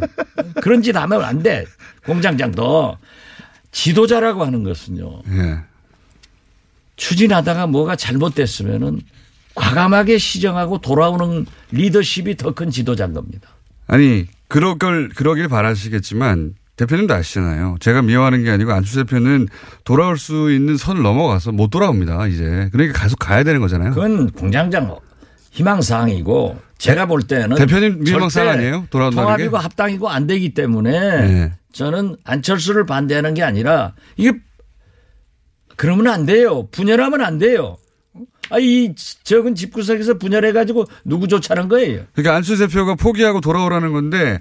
[0.61, 1.65] 그런 짓 하면 안 돼.
[2.05, 2.97] 공장장도
[3.71, 5.21] 지도자라고 하는 것은요.
[5.31, 5.59] 예.
[7.01, 9.01] 추진하다가 뭐가 잘못됐으면은
[9.55, 13.49] 과감하게 시정하고 돌아오는 리더십이 더 큰 지도자인 겁니다.
[13.87, 17.77] 아니, 그러걸, 그러길 바라시겠지만 대표님도 아시잖아요.
[17.79, 19.47] 제가 미워하는 게 아니고 안철수 대표는
[19.83, 22.27] 돌아올 수 있는 선을 넘어가서 못 돌아옵니다.
[22.27, 23.91] 이제 그러니까 계속 가야 되는 거잖아요.
[23.91, 24.95] 그건 공장장
[25.51, 28.85] 희망사항이고 제가 볼 때는 대표님 희망사항 아니에요?
[28.89, 29.57] 돌아온다는 통합이고 게?
[29.57, 31.51] 합당이고 안 되기 때문에 네.
[31.73, 34.33] 저는 안철수를 반대하는 게 아니라 이게
[35.81, 36.67] 그러면 안 돼요.
[36.67, 37.75] 분열하면 안 돼요.
[38.51, 42.05] 아, 이 적은 집구석에서 분열해가지고 누구 쫓아는 거예요.
[42.13, 44.39] 그러니까 안철수 대표가 포기하고 돌아오라는 건데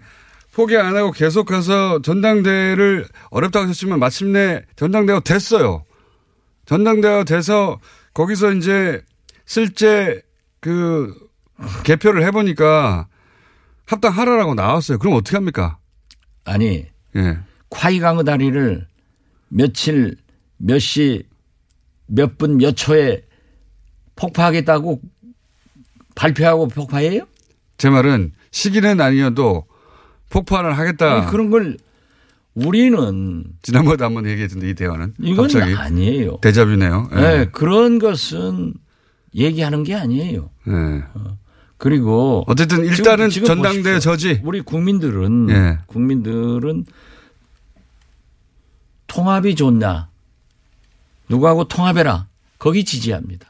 [0.53, 5.87] 포기 안 하고 계속 가서 전당대회를 어렵다고 하셨지만 마침내 전당대회가 됐어요.
[6.67, 7.81] 전당대회가 돼서
[8.13, 9.01] 거기서 이제
[9.47, 10.21] 실제
[10.61, 11.15] 그
[11.85, 13.09] 개표를 해보니까
[13.87, 14.99] 합당하라라고 나왔어요.
[14.99, 15.79] 그럼 어떻게 합니까?
[16.45, 16.85] 아니,
[17.17, 17.39] 예.
[17.71, 18.87] 콰이강의 다리를
[19.49, 20.19] 며칠,
[20.59, 21.30] 몇 시,
[22.11, 23.23] 몇 분, 몇 초에
[24.17, 25.01] 폭파하겠다고
[26.15, 27.23] 발표하고 폭파해요?
[27.79, 29.65] 제 말은 시기는 아니어도
[30.29, 31.23] 폭발을 하겠다.
[31.23, 31.79] 아니, 그런 걸
[32.55, 36.39] 우리는 지난번에도 한번 얘기했는데 이 대화는 이건 갑자기 아니에요.
[36.43, 37.09] 대자뷰네요.
[37.13, 37.17] 예.
[37.17, 38.75] 네, 그런 것은
[39.35, 40.51] 얘기하는 게 아니에요.
[40.69, 41.05] 예.
[41.79, 44.13] 그리고 어쨌든 일단은 지금 전당대회 보십시오.
[44.13, 44.41] 저지.
[44.45, 45.79] 우리 국민들은 예.
[45.87, 46.85] 국민들은
[49.07, 50.10] 통합이 좋냐
[51.31, 52.27] 누구하고 통합해라
[52.59, 53.47] 거기 지지합니다.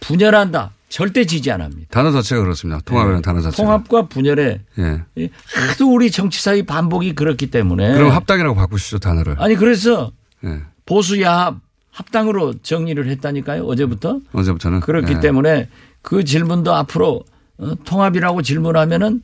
[0.00, 1.88] 분열한다 절대 지지 안 합니다.
[1.90, 2.80] 단어 자체가 그렇습니다.
[2.84, 3.22] 통합이라는 예.
[3.22, 3.62] 단어 자체가.
[3.62, 5.02] 통합과 분열에 예.
[5.16, 5.30] 이
[5.68, 9.36] 하도 우리 정치사의 반복이 그렇기 때문에 그럼 합당이라고 바꾸시죠 단어를.
[9.38, 10.12] 아니 그래서
[10.44, 10.60] 예.
[10.84, 11.56] 보수 야합
[11.92, 15.20] 합당으로 정리를 했다니까요 어제부터 어제부터는 그렇기 예.
[15.20, 15.68] 때문에
[16.02, 17.24] 그 질문도 앞으로
[17.58, 19.22] 어, 통합이라고 질문하면은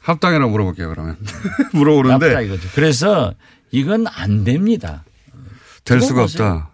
[0.00, 1.16] 합당이라고 물어볼게요 그러면
[1.74, 2.68] 물어보는데 납다 이거죠.
[2.74, 3.34] 그래서
[3.70, 5.04] 이건 안 됩니다.
[5.84, 6.22] 될 수가.
[6.24, 6.70] 없다.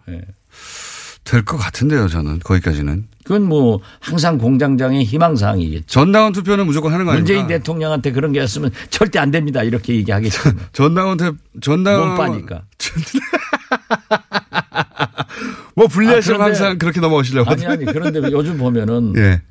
[1.27, 1.31] 예.
[1.31, 3.07] 될것 같은데요 저는 거기까지는.
[3.23, 5.85] 그건 뭐 항상 공장장의 희망사항이겠죠.
[5.87, 7.33] 전당원 투표는 무조건 하는 거 아닙니까?
[7.33, 9.63] 문재인 대통령한테 그런 게 있으면 절대 안 됩니다.
[9.63, 10.51] 이렇게 얘기하겠죠.
[10.71, 12.61] 전당원 대 전당원 몸빠니까.
[15.75, 17.51] 뭐 불리하시면 아, 항상 그렇게 넘어오시려고.
[17.51, 19.41] 아니 아니 그런데 요즘 보면은 예.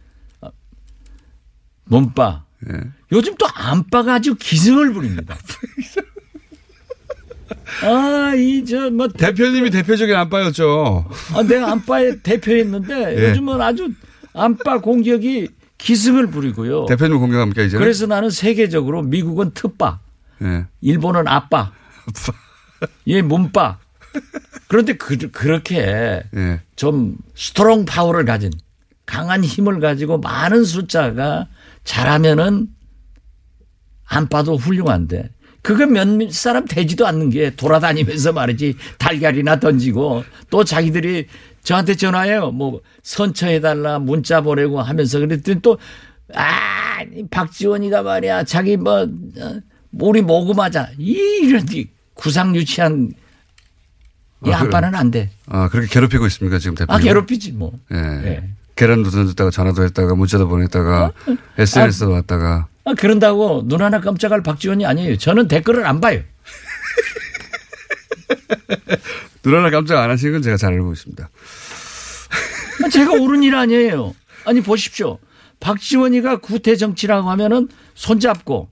[1.85, 2.45] 문빠.
[2.73, 2.81] 예.
[3.13, 5.37] 요즘 또 안빠가 아주 기승을 부립니다.
[7.83, 9.09] 아, 이, 저, 뭐.
[9.09, 11.05] 대표님이 대표적인 안빠였죠.
[11.35, 13.29] 아, 내가 안빠의 대표였는데 예.
[13.31, 13.91] 요즘은 아주
[14.33, 15.49] 안빠 공격이
[15.79, 16.87] 기승을 부리고요.
[16.87, 17.79] 대표님 공격합니까 이제?
[17.79, 19.99] 그래서 나는 세계적으로 미국은 트빠,
[20.43, 20.67] 예.
[20.81, 21.73] 일본은 아빠,
[23.09, 23.79] 예 문빠.
[24.69, 26.61] 그런데 그, 그렇게 예.
[26.77, 28.51] 좀 strong power를 가진
[29.05, 31.47] 강한 힘을 가지고 많은 숫자가
[31.85, 32.69] 잘하면은
[34.05, 35.31] 안빠도 훌륭한데
[35.67, 41.27] 그거 몇 사람 되지도 않는 게 돌아다니면서 말이지 달걀이나 던지고 또 자기들이
[41.65, 42.53] 저한테 전화해요.
[42.53, 45.77] 뭐 선처해달라 문자 보내고 하면서 그랬더니 또
[46.35, 48.45] 아, 이 박지원이가 말이야.
[48.45, 49.61] 자기 뭐, 어,
[49.99, 50.91] 우리 모금하자.
[50.99, 53.11] 이런 이 구상 유치한
[54.47, 55.31] 이 아, 아빠는 안 돼.
[55.49, 56.97] 아 그렇게 괴롭히고 있습니까 지금 대표님?
[56.97, 57.73] 아, 괴롭히지 뭐.
[57.93, 57.97] 예.
[57.97, 58.49] 예.
[58.77, 61.11] 계란도 던졌다가 전화도 했다가 문자도 보냈다가
[61.59, 65.19] SNS도 왔다가 아, 그런다고 눈 하나 깜짝할 박지원이 아니에요.
[65.19, 66.23] 저는 댓글을 안 봐요.
[69.43, 71.29] 눈 하나 깜짝 안 하시는 건 제가 잘 알고 있습니다.
[72.85, 74.15] 아, 제가 옳은 일 아니에요.
[74.45, 75.19] 아니 보십시오.
[75.59, 78.71] 박지원이가 구태 정치라고 하면은 손잡고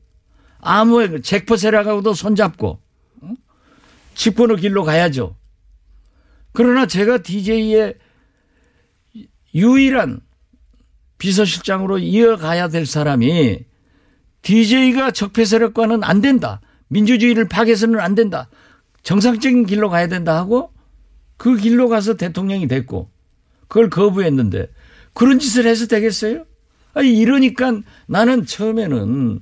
[0.61, 2.81] 아무에 잭퍼세라가고도 손잡고
[3.24, 3.37] 응?
[4.14, 5.35] 집권의 길로 가야죠.
[6.53, 7.94] 그러나 제가 DJ의
[9.57, 10.20] 유일한
[11.18, 13.64] 비서실장으로 이어가야 될 사람이
[14.45, 16.61] DJ가 적폐 세력과는 안 된다.
[16.89, 18.49] 민주주의를 파괴해서는 안 된다.
[19.03, 20.71] 정상적인 길로 가야 된다 하고
[21.37, 23.11] 그 길로 가서 대통령이 됐고
[23.69, 24.69] 그걸 거부했는데
[25.13, 26.45] 그런 짓을 해서 되겠어요?
[26.95, 29.41] 아니 이러니까 나는 처음에는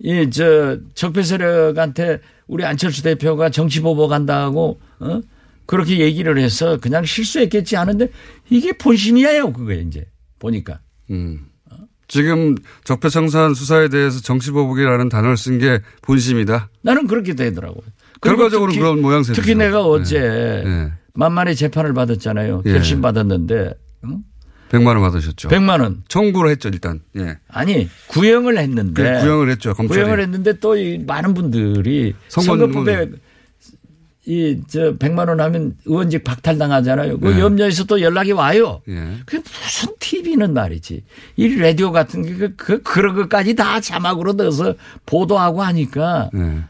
[0.00, 5.20] 이 저 적폐 세력한테 우리 안철수 대표가 정치 보복 한다고 어?
[5.64, 8.08] 그렇게 얘기를 해서 그냥 실수했겠지 하는데
[8.50, 10.04] 이게 본심이에요 그거에 이제
[10.38, 11.46] 보니까 음.
[12.08, 16.68] 지금 적폐청산 수사에 대해서 정치보복이라는 단어를 쓴 게 본심이다.
[16.82, 17.82] 나는 그렇게 되더라고요.
[18.20, 19.40] 결과적으로 특히- 그런 모양새죠.
[19.40, 20.20] 특히 내가 어제
[20.64, 20.92] 네.
[21.14, 22.62] 만만히 재판을 받았잖아요.
[22.66, 22.72] 예.
[22.72, 23.74] 결심 받았는데
[24.70, 25.48] 100만 원 받으셨죠.
[25.48, 26.02] 100만 원.
[26.08, 27.00] 청구를 했죠 일단.
[27.16, 27.38] 예.
[27.48, 30.00] 아니 구형을 했는데 그 구형을 했죠, 검찰이.
[30.02, 33.10] 구형을 했는데 또이 많은 분들이 선거법에
[34.28, 37.18] 이 저 100만 원 하면 의원직 박탈당하잖아요.
[37.20, 37.40] 그 네.
[37.40, 38.82] 염려해서 또 연락이 와요.
[38.88, 39.18] 예.
[39.24, 41.04] 그게 무슨 TV는 말이지.
[41.36, 44.74] 이 라디오 같은 게 그, 그, 그런 것까지 다 자막으로 넣어서
[45.06, 46.62] 보도하고 하니까 예.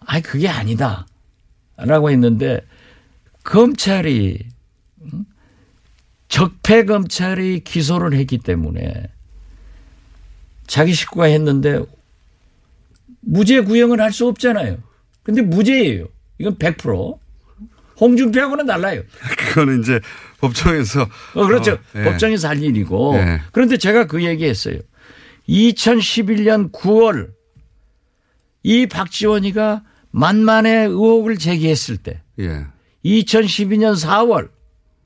[0.00, 1.06] 아이 그게 아니다.
[1.78, 2.60] 라고 했는데
[3.44, 4.38] 검찰이
[5.00, 5.24] 음?
[6.28, 9.08] 적폐 검찰이 기소를 했기 때문에
[10.66, 11.80] 자기 식구가 했는데
[13.20, 14.76] 무죄 구형을 할 수 없잖아요.
[15.22, 16.08] 근데 무죄예요.
[16.38, 17.18] 이건 100%.
[18.00, 19.02] 홍준표하고는 달라요.
[19.38, 20.00] 그거는 이제
[20.40, 21.08] 법정에서.
[21.34, 21.72] 어, 그렇죠.
[21.72, 22.04] 어, 예.
[22.04, 23.16] 법정에서 할 일이고.
[23.16, 23.40] 예.
[23.52, 24.78] 그런데 제가 그 얘기 했어요.
[25.48, 27.30] 2011년 9월
[28.62, 32.66] 이 박지원이가 만만의 의혹을 제기했을 때 예.
[33.04, 34.50] 2012년 4월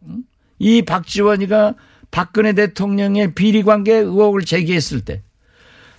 [0.02, 0.24] 음?
[0.58, 1.74] 이 박지원이가
[2.10, 5.22] 박근혜 대통령의 비리 관계 의혹을 제기했을 때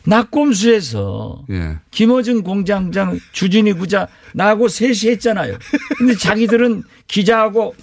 [0.06, 1.78] 낙곰수에서 예.
[1.92, 5.58] 김어준 공장장 주진희 구자 나하고 셋이 했잖아요.
[5.98, 7.76] 근데 자기들은 기자하고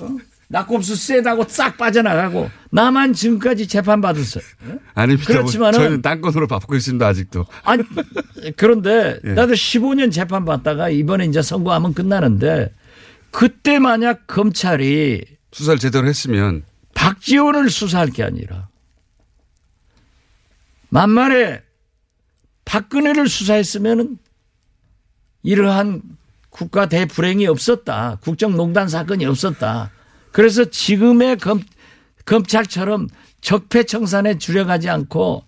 [0.00, 0.08] 어?
[0.48, 4.44] 낙곰수 세다고 싹 빠져나가고 나만 지금까지 재판 받았어요.
[4.94, 5.32] 아닙니다.
[5.32, 7.46] 그렇지만은- 저희는 딴건으로 바꾸고 있습니다, 아직도.
[7.64, 7.82] 아니
[8.56, 9.30] 그런데 예.
[9.30, 12.70] 나도 15년 재판 받다가 이번에 이제 선고하면 끝나는데
[13.30, 18.68] 그때 만약 검찰이 수사를 제대로 했으면 박지원을 수사할 게 아니라
[20.92, 21.62] 만만에
[22.66, 24.18] 박근혜를 수사했으면은
[25.42, 26.02] 이러한
[26.50, 28.18] 국가 대불행이 없었다.
[28.20, 29.90] 국정농단 사건이 없었다.
[30.32, 31.62] 그래서 지금의 검,
[32.26, 33.08] 검찰처럼
[33.40, 35.44] 적폐청산에 주력하지 않고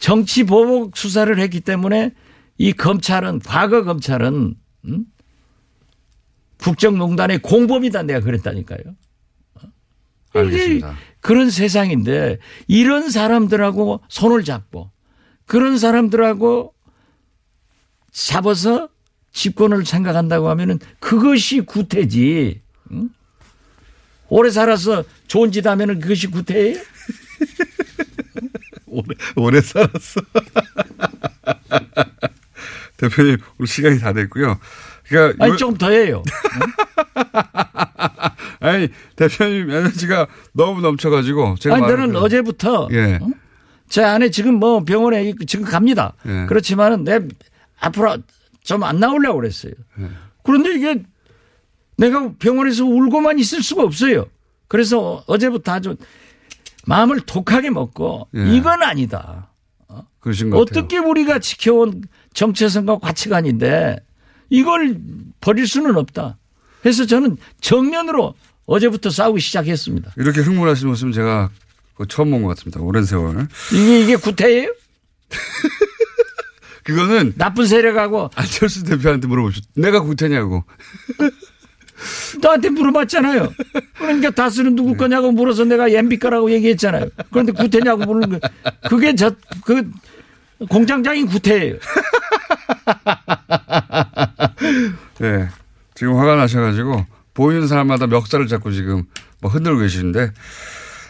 [0.00, 2.12] 정치 보복 수사를 했기 때문에
[2.58, 5.04] 이 검찰은 과거 검찰은 음?
[6.58, 8.82] 국정농단의 공범이다 내가 그랬다니까요.
[10.34, 10.96] 알겠습니다.
[11.20, 14.90] 그런 세상인데 이런 사람들하고 손을 잡고
[15.46, 16.74] 그런 사람들하고
[18.10, 18.88] 잡아서
[19.32, 22.60] 집권을 생각한다고 하면은 그것이 구태지.
[22.92, 23.08] 응?
[24.28, 26.78] 오래 살아서 좋은 짓 하면은 그것이 구태예요?
[28.86, 30.20] 오래, 오래 살았어.
[32.98, 34.58] 대표님, 오늘 시간이 다 됐고요.
[35.08, 36.22] 그러니까 아니 요- 조금 더 해요.
[38.62, 43.18] 아니 대표님 에너지가 너무 넘쳐가지고 제가 아니 나는 좀- 어제부터 예.
[43.20, 43.28] 어?
[43.88, 46.14] 제 아내 지금 뭐 병원에 있- 지금 갑니다.
[46.26, 46.46] 예.
[46.48, 47.20] 그렇지만은 내
[47.80, 48.18] 앞으로
[48.64, 49.72] 좀 안 나오려고 그랬어요.
[50.00, 50.06] 예.
[50.44, 51.02] 그런데 이게
[51.96, 54.26] 내가 병원에서 울고만 있을 수가 없어요.
[54.68, 55.96] 그래서 어제부터 아주
[56.86, 58.56] 마음을 독하게 먹고 예.
[58.56, 59.48] 이건 아니다.
[60.18, 60.62] 같아요.
[60.62, 63.96] 어떻게 우리가 지켜온 정체성과 가치관인데
[64.50, 64.96] 이걸
[65.40, 66.38] 버릴 수는 없다.
[66.80, 68.34] 그래서 저는 정면으로
[68.66, 70.12] 어제부터 싸우기 시작했습니다.
[70.16, 71.50] 이렇게 흥분하시는 모습은 제가
[71.92, 72.80] 그거 처음 본 것 같습니다.
[72.80, 73.46] 오랜 세월.
[73.72, 74.72] 이게 이게 구태예요?
[76.84, 79.64] 그거는 나쁜 세력하고 안철수 대표한테 물어보셨.
[79.76, 80.64] 내가 구태냐고.
[82.42, 83.52] 나한테 물어봤잖아요.
[83.96, 87.06] 그러니까 다스는 누구 거냐고 물어서 내가 엠비 거라고 얘기했잖아요.
[87.30, 88.48] 그런데 구태냐고 물는 거.
[88.88, 89.30] 그게 저,
[89.64, 89.88] 그,
[90.68, 91.76] 공장장인 구태예요.
[95.20, 95.48] 네.
[95.94, 99.04] 지금 화가 나셔가지고 보이는 사람마다 멱살을 잡고 지금
[99.40, 100.32] 뭐 흔들고 계시는데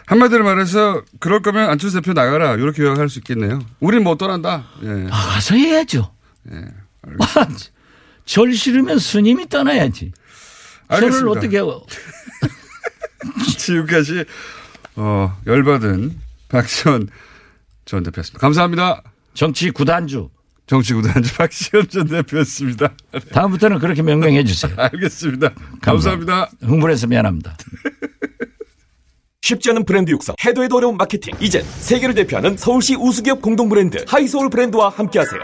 [0.06, 3.60] 한마디로 말해서 그럴 거면 안철수 대표 나가라 이렇게 요약할 수 있겠네요.
[3.80, 4.64] 우린 못 떠난다.
[4.82, 5.06] 예.
[5.10, 6.12] 아, 가서 해야죠.
[6.50, 7.48] 아,
[8.24, 10.12] 절 싫으면 스님이 떠나야지.
[10.88, 11.30] 알겠습니다.
[11.30, 11.84] 어떻게, 어,
[13.58, 14.24] 지금까지
[14.96, 17.08] 어, 열받은 박지원
[17.84, 18.38] 전 대표였습니다.
[18.40, 19.02] 감사합니다.
[19.34, 20.28] 정치 구단주.
[20.66, 22.92] 정치 구단주 박지원 전 대표였습니다.
[23.32, 24.72] 다음부터는 그렇게 명명해 주세요.
[24.78, 25.50] 알겠습니다.
[25.80, 26.50] 감사합니다.
[26.62, 27.56] 흥분해서 미안합니다.
[29.42, 31.34] 쉽지 않은 브랜드 육성, 해도 해도 어려운 마케팅.
[31.40, 35.40] 이젠 세계를 대표하는 서울시 우수기업 공동 브랜드 하이서울 브랜드와 함께하세요.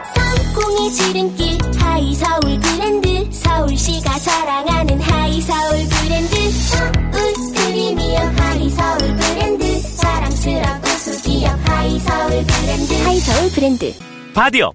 [0.54, 12.30] 성공의 지름길 하이서울 브랜드 서울시가 사랑하는 하이서울 브랜드 서울 프리미엄 하이서울 브랜드 사랑스럽고 수기업 하이서울
[12.46, 13.92] 브랜드 하이서울 브랜드
[14.32, 14.74] 바디업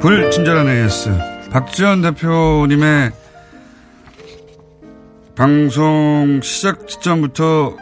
[0.00, 1.10] 불친절한 AS.
[1.50, 3.10] 박지원 대표님의
[5.34, 7.76] 방송 시작 시점부터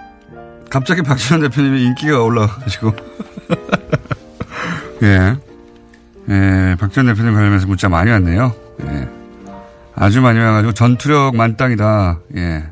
[0.70, 2.92] 갑자기 박지원 대표님의 인기가 올라가지고
[5.02, 5.36] 예.
[6.28, 8.54] 예, 박전 대표님 관련해서 문자 많이 왔네요.
[8.86, 9.08] 예.
[9.94, 12.20] 아주 많이 와가지고 전투력 만땅이다.
[12.36, 12.64] 예.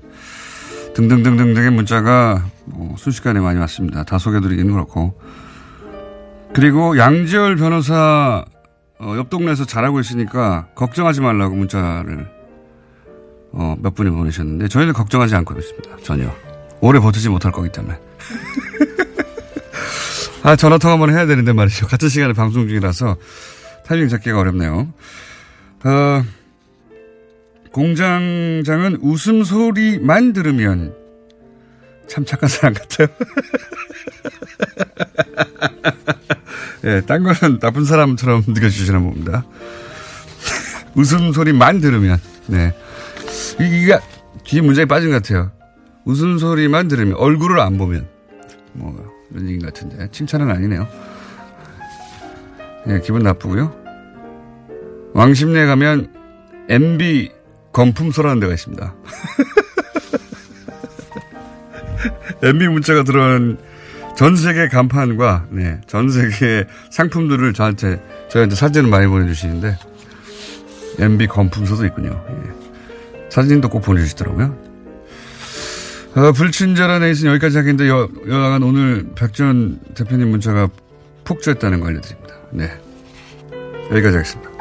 [0.94, 4.04] 등등등등등의 문자가 뭐 순식간에 많이 왔습니다.
[4.04, 5.20] 다 소개해드리기는 그렇고.
[6.54, 8.44] 그리고 양지열 변호사
[8.98, 12.28] 어, 옆 동네에서 잘하고 있으니까 걱정하지 말라고 문자를
[13.52, 15.96] 어, 몇 분이 보내셨는데 저희는 걱정하지 않고 있습니다.
[16.02, 16.34] 전혀.
[16.80, 17.98] 오래 버티지 못할 거기 때문에.
[20.42, 21.86] 아, 전화 통화 한번 해야 되는데 말이죠.
[21.86, 23.16] 같은 시간에 방송 중이라서
[23.86, 24.92] 타이밍 잡기가 어렵네요.
[25.84, 26.22] 어,
[27.72, 30.94] 공장장은 웃음소리만 들으면
[32.06, 33.08] 참 착한 사람 같아요.
[36.84, 39.44] 예, 딴 거는 나쁜 사람처럼 느껴지시나 봅니다.
[40.94, 42.74] 웃음소리만 들으면, 네.
[43.58, 43.98] 이게
[44.44, 45.50] 뒤에 문장이 빠진 것 같아요.
[46.04, 48.06] 웃음소리만 들으면, 얼굴을 안 보면,
[48.74, 48.94] 뭐,
[49.30, 50.08] 이런 얘기 같은데.
[50.12, 50.86] 칭찬은 아니네요.
[52.88, 53.74] 예, 기분 나쁘고요.
[55.14, 56.12] 왕십리에 가면,
[56.68, 57.32] MB
[57.72, 58.94] 건품소라는 데가 있습니다.
[62.42, 63.56] MB 문자가 들어온
[64.16, 68.00] 전 세계 간판과 네, 전 세계 상품들을 저한테
[68.30, 69.76] 저희한테 사진을 많이 보내주시는데
[70.98, 72.24] MB 건품소도 있군요.
[72.28, 73.28] 예.
[73.28, 74.56] 사진도 꼭 보내주시더라고요.
[76.16, 80.68] 어, 불친절한 에이스는 여기까지 하겠는데 여, 여하간 오늘 백전 대표님 문자가
[81.24, 82.34] 폭주했다는 거 알려드립니다.
[82.52, 82.70] 네.
[83.90, 84.53] 여기까지 하겠습니다.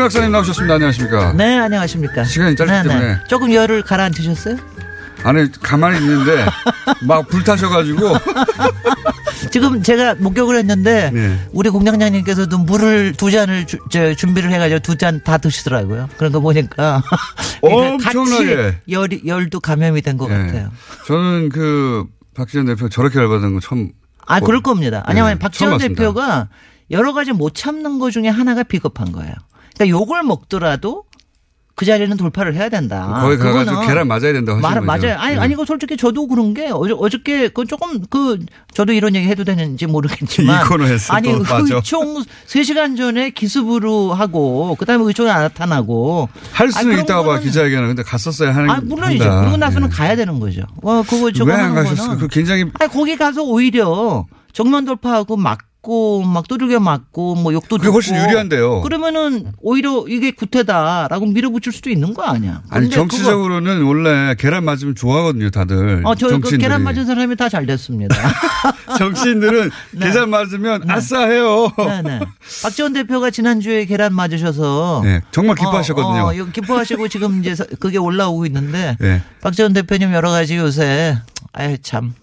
[0.00, 0.74] 김진일 박사님 나오셨습니다.
[0.74, 1.32] 안녕하십니까.
[1.34, 2.24] 네, 안녕하십니까.
[2.24, 2.88] 시간이 짧기 네, 네.
[2.88, 3.18] 때문에.
[3.28, 4.56] 조금 열을 가라앉히셨어요?
[5.22, 6.46] 안에 가만히 있는데
[7.02, 8.00] 막 불타셔가지고
[9.52, 11.38] 지금 제가 목격을 했는데 네.
[11.52, 16.08] 우리 공장장님께서도 물을 두 잔을 주, 저, 준비를 해가지고 두 잔 다 드시더라고요.
[16.16, 17.02] 그런 거 보니까
[17.60, 18.78] 엄청나게.
[18.88, 20.36] 열이, 열도 감염이 된것 네.
[20.38, 20.70] 같아요.
[21.06, 23.90] 저는 그 박지원 대표 저렇게 열받은 거 처음.
[24.26, 25.02] 아, 보- 그럴 겁니다.
[25.04, 25.76] 아니면 네, 박지원.
[25.78, 26.48] 대표가
[26.90, 29.34] 여러 가지 못 참는 것 중에 하나가 비겁한 거예요.
[29.80, 31.04] 그러니까 욕을 먹더라도
[31.74, 33.20] 그 자리는 돌파를 해야 된다.
[33.22, 34.82] 거기 가가지고 계란 맞아야 하시는 말.
[34.82, 35.16] 맞아요.
[35.16, 35.40] 아니, 네.
[35.40, 38.38] 아니, 그 솔직히 저도 그런 게 어저, 어저께 그 조금 그
[38.74, 40.62] 저도 이런 얘기 해도 되는지 모르겠지만.
[40.62, 41.76] 이 코너에서 아니, 또 맞아.
[41.76, 46.28] 의총 3시간 전에 기습으로 하고 그다음에 의총이 안 나타나고.
[46.52, 48.68] 할 수는 있다고 봐 기자회견은 근데 갔었어야 하는.
[48.68, 49.24] 아, 물론이죠.
[49.24, 49.40] 한다.
[49.40, 49.94] 그러고 나서는 네.
[49.96, 50.62] 가야 되는 거죠.
[50.82, 52.18] 어, 그거 저거 왜안 하는 가셨어요?
[52.18, 57.78] 그 굉장히 아니, 거기 가서 오히려 정면 돌파하고 막 고 막 두들겨 맞고 뭐 욕도
[57.78, 58.82] 그게 훨씬 듣고 유리한데요.
[58.82, 62.62] 그러면은 오히려 이게 구태다라고 밀어붙일 수도 있는 거 아니야.
[62.68, 66.02] 아니 정치적으로는 원래 계란 맞으면 좋아하거든요 다들.
[66.04, 66.58] 어, 저그 정치인들이.
[66.62, 68.14] 계란 맞은 사람이 다 잘 됐습니다.
[68.98, 69.70] 정치인들은
[70.00, 71.72] 계란 맞으면 아싸 해요.
[71.78, 72.20] 네, 네.
[72.62, 75.00] 박지원 대표가 지난주에 계란 맞으셔서.
[75.04, 76.22] 네, 정말 기뻐하셨거든요.
[76.22, 78.96] 어, 어, 기뻐하시고 지금 이제 서- 그게 올라오고 있는데.
[79.00, 79.22] 네.
[79.40, 81.16] 박지원 대표님 여러 가지 요새,
[81.52, 82.14] 아유, 참.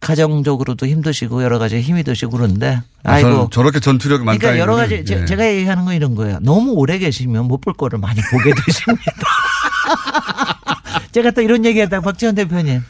[0.00, 2.80] 가정적으로도 힘드시고 여러 가지 힘이 드시고 그런데.
[3.04, 3.48] 아, 아이고.
[3.52, 4.38] 저렇게 전투력이 많다.
[4.38, 5.24] 그러니까 여러 가지 예.
[5.26, 6.38] 제가 얘기하는 건 이런 거예요.
[6.42, 9.02] 너무 오래 계시면 못 볼 거를 많이 보게 되십니다.
[11.12, 12.82] 제가 또 이런 얘기하다 박지원 대표님.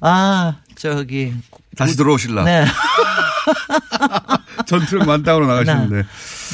[0.00, 1.34] 아, 저기.
[1.76, 2.44] 다시 들어오실라.
[2.44, 2.64] 네.
[4.66, 5.96] 전투력 만땅으로 나가시는데.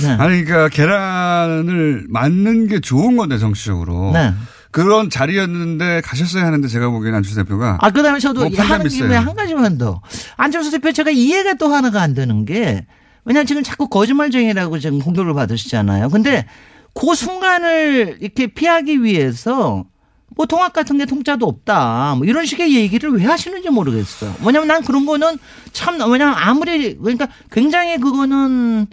[0.03, 0.09] 네.
[0.19, 4.11] 아니, 그러니까 계란을 맞는 게 좋은 건데, 정치적으로.
[4.13, 4.33] 네.
[4.71, 7.79] 그런 자리였는데 가셨어야 하는데 제가 보기에는 안철수 대표가.
[7.81, 9.17] 아, 그 다음에 저도 뭐 하는 김에.
[9.17, 10.01] 한 가지만 더.
[10.37, 12.87] 안철수 대표 제가 이해가 또 하나가 안 되는 게
[13.25, 16.09] 왜냐하면 지금 자꾸 거짓말쟁이라고 지금 공격을 받으시잖아요.
[16.09, 16.47] 근데
[16.95, 19.85] 그 순간을 이렇게 피하기 위해서
[20.37, 22.15] 뭐 통합 같은 게 통짜도 없다.
[22.17, 24.35] 뭐 이런 식의 얘기를 왜 하시는지 모르겠어요.
[24.45, 25.39] 왜냐면 난 그런 거는
[25.73, 28.87] 참, 왜냐면 아무리, 그러니까 굉장히 그거는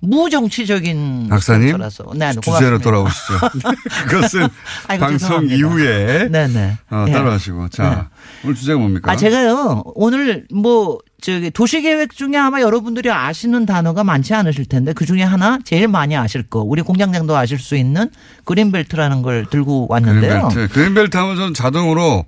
[0.00, 2.04] 무정치적인 박사님, 스타일이라서.
[2.14, 2.78] 네, 네, 주제로.
[2.78, 3.34] 돌아오시죠.
[4.08, 4.48] 그것은
[4.88, 5.54] 아이고, 방송 죄송합니다.
[5.54, 6.78] 이후에 네네.
[6.90, 7.12] 어, 네.
[7.12, 7.68] 따라하시고.
[7.68, 8.08] 자,
[8.44, 9.12] 오늘 주제가 뭡니까?
[9.12, 15.04] 아, 제가요, 오늘 뭐, 저기, 도시계획 중에 아마 여러분들이 아시는 단어가 많지 않으실 텐데, 그
[15.04, 18.10] 중에 하나, 제일 많이 아실 거, 우리 공장장도 아실 수 있는
[18.44, 20.48] 그린벨트라는 걸 들고 왔는데요.
[20.48, 20.72] 그린벨트.
[20.74, 22.24] 그린벨트 하면 저는 자동으로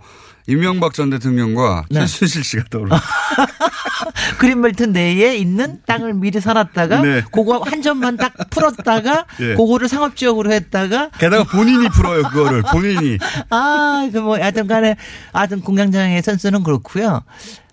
[0.46, 2.00] 이명박 전 대통령과 네.
[2.00, 2.98] 최순실 씨가 떠오르요
[4.38, 7.22] 그린벨트 내에 있는 땅을 미리 사놨다가, 네.
[7.30, 9.54] 그거 한 점만 딱 풀었다가, 예.
[9.54, 12.62] 그거를 상업지역으로 했다가, 게다가 본인이 풀어요, 그거를.
[12.62, 13.18] 본인이.
[13.50, 14.96] 아, 그 뭐, 하여튼 간에,
[15.32, 17.22] 하여튼 공장장의 센스는 그렇고요.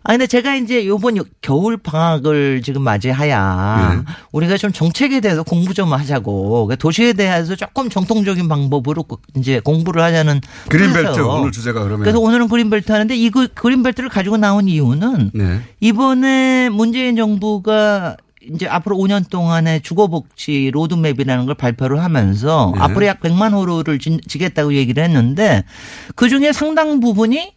[0.10, 4.12] 아, 근데 제가 이제 요번 요- 겨울 방학을 지금 맞이하야 네.
[4.32, 9.60] 우리가 좀 정책에 대해서 공부 좀 하자고 그 도시에 대해서 조금 정통적인 방법으로 그 이제
[9.60, 12.00] 공부를 하자는 그린벨트 뜻에서 오늘 주제가 그러면.
[12.00, 15.62] 그래서 오늘은 그린벨트 하는데 이 그- 그린벨트를 가지고 나온 이유는 네.
[15.80, 18.18] 이번에 문재인 정부가
[18.52, 22.82] 이제 앞으로 5년 동안의 주거복지 로드맵이라는 걸 발표를 하면서 네.
[22.82, 25.64] 앞으로 약 100만 호로를 진- 지겠다고 얘기를 했는데
[26.16, 27.52] 그 중에 상당 부분이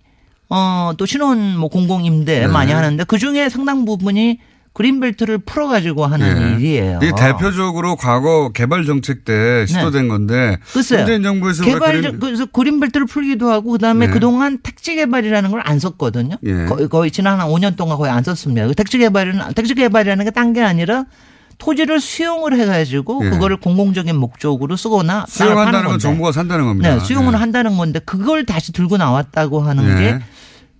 [0.54, 2.46] 어, 또 신혼 뭐 공공임대 네.
[2.46, 4.38] 많이 하는데 그 중에 상당 부분이
[4.74, 6.56] 그린벨트를 풀어가지고 하는 예.
[6.56, 6.98] 일이에요.
[7.02, 11.00] 이게 대표적으로 과거 개발 정책 때 시도된 건데 글쎄요.
[11.00, 14.12] 문재인 정부에서 왜 개발 그린- 그래서 그린벨트를 풀기도 하고 그다음에 네.
[14.12, 16.36] 그동안 택지 개발이라는 걸 안 썼거든요.
[16.44, 16.64] 예.
[16.66, 18.66] 거의, 거의 지난 한 5년 동안 거의 안 썼습니다.
[18.66, 21.04] 그 택지 개발은 택지 개발이라는 게 딴 게 아니라
[21.58, 23.30] 토지를 수용을 해가지고 예.
[23.30, 25.98] 그거를 공공적인 목적으로 쓰거나 수용한다는 건.
[25.98, 26.94] 정부가 산다는 겁니다.
[26.94, 27.36] 네, 수용을 예.
[27.36, 30.02] 한다는 건데 그걸 다시 들고 나왔다고 하는 예.
[30.02, 30.18] 게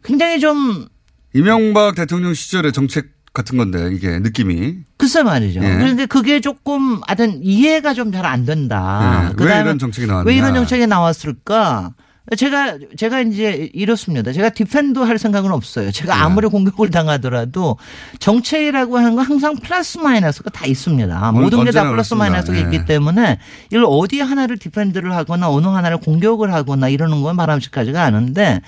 [0.04, 0.86] 굉장히 좀
[1.34, 5.60] 이명박 대통령 시절의 정책 같은 건데 이게 느낌이 글쎄 말이죠.
[5.64, 5.76] 예.
[5.78, 9.32] 그런데 그게 조금 하여튼 이해가 좀 잘 안 된다.
[9.38, 9.44] 예.
[9.44, 10.28] 왜 이런 정책이 나왔냐.
[10.28, 11.94] 왜 이런 정책이 나왔을까?
[12.36, 14.32] 제가 제가 이제 이렇습니다.
[14.32, 15.90] 제가 defend도 할 생각은 없어요.
[15.90, 16.20] 제가 네.
[16.22, 17.76] 아무리 공격을 당하더라도
[18.20, 21.32] 정책이라고 하는 건 항상 플러스 마이너스가 다 있습니다.
[21.32, 22.14] 모든 게 다 플러스.
[22.14, 22.60] 마이너스가 예.
[22.62, 23.38] 있기 때문에
[23.70, 28.60] 이걸 어디 하나를 defend를 하거나 어느 하나를 공격을 하거나 이러는 건 바람직하지가 않은데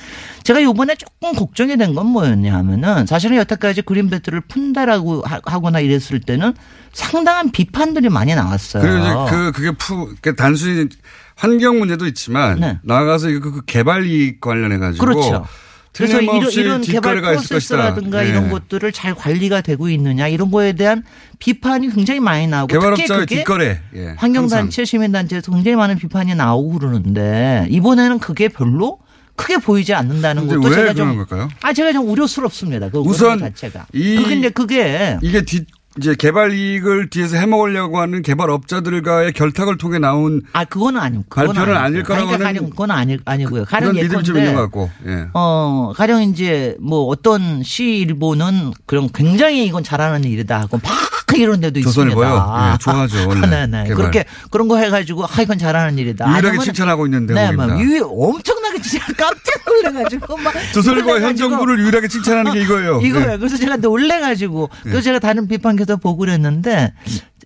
[0.42, 6.18] 제가 요번에 조금 걱정이 된 건 뭐였냐 하면은 사실은 여태까지 그린벨트를 푼다라고 하- 하거나 이랬을
[6.26, 6.54] 때는
[6.92, 8.82] 상당한 비판들이 많이 나왔어요.
[8.82, 10.88] 이제 그 그게 푸 그게 단순히
[11.36, 12.78] 환경 문제도 있지만 네.
[12.82, 15.46] 나아가서 이거 그 개발 이익 관련해 가지고 그렇죠.
[15.92, 17.20] 그래서 이런, 이런 개발.
[17.20, 18.30] 프로세스라든가 예.
[18.30, 21.04] 이런 것들을 잘 관리가 되고 있느냐 이런 거에 대한
[21.38, 23.80] 비판이 굉장히 많이 나오고 특히 개발업자의 그게 뒷거래.
[23.94, 24.14] 예.
[24.16, 28.98] 환경단체, 시민단체에서 굉장히 많은 비판이 나오고 그러는데 이번에는 그게 별로
[29.36, 31.48] 크게 보이지 않는다는 것도 왜 제가 좀 걸까요?
[31.62, 32.88] 아 제가 좀 우려스럽습니다.
[32.88, 33.86] 그 우선 자체가.
[33.92, 35.64] 이- 그게 이제 그게 이게 뒤
[35.98, 41.76] 이제 개발 이익을 뒤에서 해먹으려고 하는 개발업자들과의 결탁을 통해 나온 아 그거는 아니고 그건 발표는.
[41.76, 43.64] 아닐 거라고 그러니까 가령 그건 아니 아니고요.
[43.64, 44.90] 가령 예컨대 있는 것 같고.
[45.06, 45.26] 예.
[45.34, 50.92] 어, 가령 이제 뭐 어떤 시 일보는 그런 굉장히 이건 잘하는 일이다 하고 막
[51.36, 52.26] 이런 데도 조선일보요?
[52.26, 52.72] 있습니다.
[52.72, 53.46] 예, 좋아하죠, 원래.
[53.46, 53.82] 네, 네.
[53.84, 53.96] 개발.
[53.96, 56.30] 그렇게 그런 거 해가지고 아 이건 잘하는 일이다.
[56.32, 57.50] 유일하게 칭찬하고 있는 네.
[57.52, 63.00] 막 유, 엄청나게 진짜 깜짝 놀래가지고 막 조선일보 현 정부를 유일하게 칭찬하는 게 이거예요.
[63.02, 63.32] 이거예요.
[63.32, 63.36] 예.
[63.36, 66.92] 그래서 제가 놀래가지고 그래서 제가 다른 비판 계속 보고 그랬는데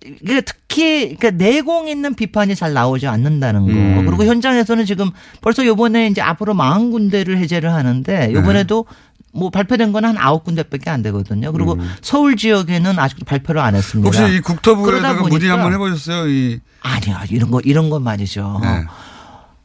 [0.05, 3.71] 이게 특히 그러니까 내공 있는 비판이 잘 나오지 않는다는 거.
[3.71, 4.05] 음.
[4.05, 5.11] 그리고 현장에서는 지금
[5.41, 8.85] 벌써 요번에 이제 앞으로 40군데를 해제를 하는데 요번에도
[9.31, 11.51] 뭐 발표된 건 한 아홉 군데밖에 안 되거든요.
[11.51, 14.09] 그리고 서울 지역에는 아직도 발표를 안 했습니다.
[14.09, 14.23] 음.
[14.23, 16.27] 혹시 이 국토부에다가 문의 한번 해보셨어요?
[16.29, 17.17] 이 아니요.
[17.29, 18.59] 이런 거 이런 건 말이죠.
[18.63, 18.85] 네.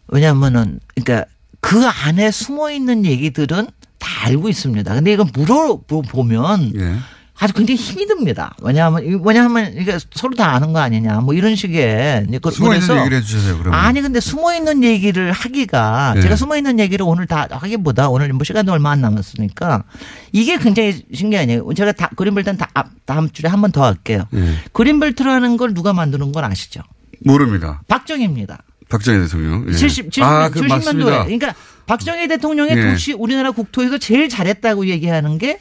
[0.09, 1.27] 왜냐하면은 그러니까
[1.61, 3.69] 그 안에 숨어 있는 얘기들은
[3.99, 4.95] 다 알고 있습니다.
[4.95, 6.97] 근데 이거 물어보면 예.
[7.45, 8.55] 아주 굉장히 힘이 듭니다.
[8.63, 12.99] 왜냐하면 왜냐하면 이게 서로 다 아는 거 아니냐 뭐 이런 식의 이제 그- 숨어 있는
[13.01, 13.59] 얘기를 해주세요.
[13.59, 16.23] 그러면 아니 근데 숨어 있는 얘기를 하기가 네.
[16.23, 19.85] 제가 숨어 있는 얘기를 오늘 다 하기보다 오늘 뭐 시간도 얼마 안 남았으니까
[20.33, 21.69] 이게 굉장히 신기하네요.
[21.77, 24.25] 제가 다 그린벨트는 다 앞- 다음 주에 한 번 더 할게요.
[24.35, 24.55] 예.
[24.73, 26.81] 그린벨트라는 걸 누가 만드는 건 아시죠?
[27.25, 27.83] 모릅니다.
[27.89, 28.63] 박정희입니다.
[28.89, 29.67] 박정희 대통령.
[29.69, 29.73] 예.
[29.73, 30.69] 70, 70, 아, 그 70년도에.
[30.69, 31.25] 맞습니다.
[31.25, 31.55] 그러니까
[31.87, 32.91] 박정희 대통령의 예.
[32.91, 35.59] 도시 우리나라 국토에서 제일 잘했다고 얘기하는 게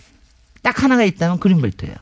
[0.63, 1.93] 딱 하나가 있다면 그린벨트예요.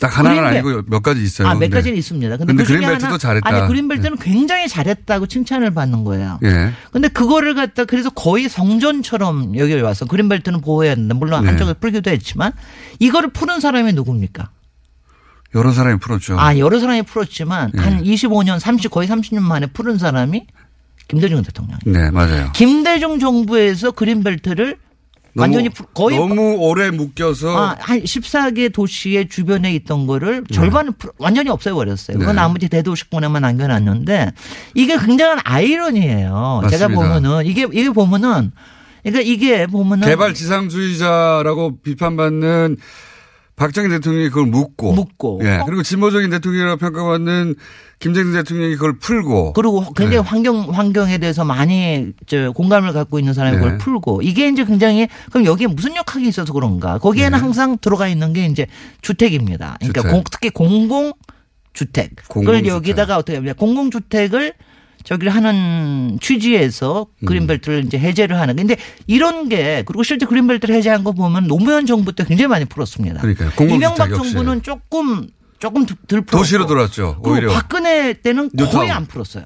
[0.00, 1.46] 딱 하나는 그린벨- 아니고 몇 가지 있어요.
[1.46, 1.76] 아, 몇 근데.
[1.76, 2.36] 가지는 있습니다.
[2.36, 3.48] 근데, 근데 그 그린벨트도 하나, 잘했다.
[3.48, 6.40] 아니, 그린벨트는 굉장히 잘했다고 칭찬을 받는 거예요.
[6.42, 6.72] 예.
[6.90, 11.14] 근데 그거를 갖다 그래서 거의 성전처럼 여기 와서 그린벨트는 보호해야 된다.
[11.14, 11.48] 물론 네.
[11.50, 12.52] 한쪽에 풀기도 했지만
[12.98, 14.50] 이거를 푸는 사람이 누굽니까?
[15.54, 16.38] 여러 사람이 풀었죠.
[16.40, 17.80] 아, 여러 사람이 풀었지만 네.
[17.80, 20.46] 한 25년, 30, 거의 30년 만에 푸른 사람이
[21.06, 21.78] 김대중 대통령.
[21.84, 22.50] 네, 맞아요.
[22.54, 24.76] 김대중 정부에서 그린벨트를
[25.36, 31.10] 완전히 풀- 거의 너무 오래 묶여서 아, 한 14개 도시의 주변에 있던 거를 절반을 풀-
[31.18, 32.18] 완전히 없애버렸어요.
[32.18, 32.42] 그건 네.
[32.42, 34.30] 나머지 대도시권에만 남겨놨는데
[34.74, 36.62] 이게 굉장한 아이러니예요.
[36.70, 37.18] 제가 맞습니다.
[37.20, 38.52] 보면은 이게 이게 보면은
[39.02, 42.76] 그러니까 이게 보면은 개발 지상주의자라고 비판받는
[43.56, 45.40] 박정희 대통령이 그걸 묶고, 묶고.
[45.44, 45.60] 예.
[45.64, 47.54] 그리고 진보적인 대통령이라고 평가받는
[48.00, 50.28] 김대중 대통령이 그걸 풀고, 그리고 굉장히 네.
[50.28, 53.62] 환경 환경에 대해서 많이 저 공감을 갖고 있는 사람이 네.
[53.62, 56.98] 그걸 풀고 이게 이제 굉장히 그럼 여기에 무슨 역학이 있어서 그런가?
[56.98, 58.66] 거기에는 항상 들어가 있는 게 이제
[59.02, 59.76] 주택입니다.
[59.78, 60.08] 그러니까 네.
[60.08, 60.10] 주택.
[60.12, 61.12] 공- 특히 공공
[61.72, 62.16] 주택.
[62.28, 62.68] 그걸 공공주택.
[62.72, 63.52] 여기다가 어떻게 하냐?
[63.52, 64.52] 공공 주택을
[65.04, 67.26] 저기를 하는 취지에서 음.
[67.26, 68.56] 그린벨트를 이제 해제를 하는.
[68.56, 68.76] 근데
[69.06, 73.20] 이런 게 그리고 실제 그린벨트를 해제한 거 보면 노무현 정부 때 굉장히 많이 풀었습니다.
[73.20, 74.14] 공공주택 이명박.
[74.14, 75.28] 정부는 조금
[75.58, 76.36] 조금 덜- 덜 풀었고.
[76.38, 77.20] 도시로 들어왔죠.
[77.22, 77.52] 그리고 오히려.
[77.52, 78.90] 박근혜 때는 거의.
[78.90, 79.44] 안 풀었어요.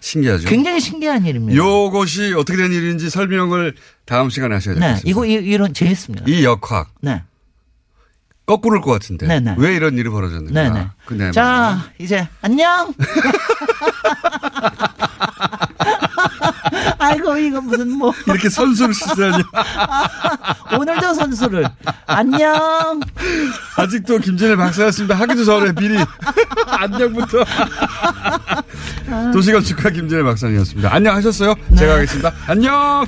[0.00, 0.48] 신기하죠.
[0.48, 1.56] 굉장히 신기한 일입니다.
[1.56, 3.74] 요것이 어떻게 된 일인지 설명을
[4.04, 5.08] 다음 시간에 하셔야 네, 되겠습니다.
[5.10, 6.24] 이거 이- 이런 재밌습니다.
[6.28, 6.92] 이 역학.
[7.00, 7.22] 네.
[8.46, 9.26] 거꾸로일 것 같은데.
[9.26, 9.54] 네, 네.
[9.56, 10.62] 왜 이런 일이 벌어졌는가.
[10.62, 10.88] 네, 네.
[11.06, 11.32] 그 내용.
[11.32, 12.92] 자, 이제 안녕.
[16.98, 19.44] 아이고 이거 무슨 뭐 이렇게 선수를 시사하냐.
[20.78, 21.66] 오늘도 선수 수술을.
[22.06, 23.00] 안녕.
[23.76, 25.14] 아직도 김진일 박사였습니다.
[25.16, 25.98] 하기도 전에 비리.
[26.66, 27.44] 안녕부터.
[29.32, 30.94] 도시건축가 김진일 박사님이었습니다.
[30.94, 31.54] 안녕하셨어요?
[31.76, 32.32] 제가 하겠습니다.
[32.46, 33.06] 안녕!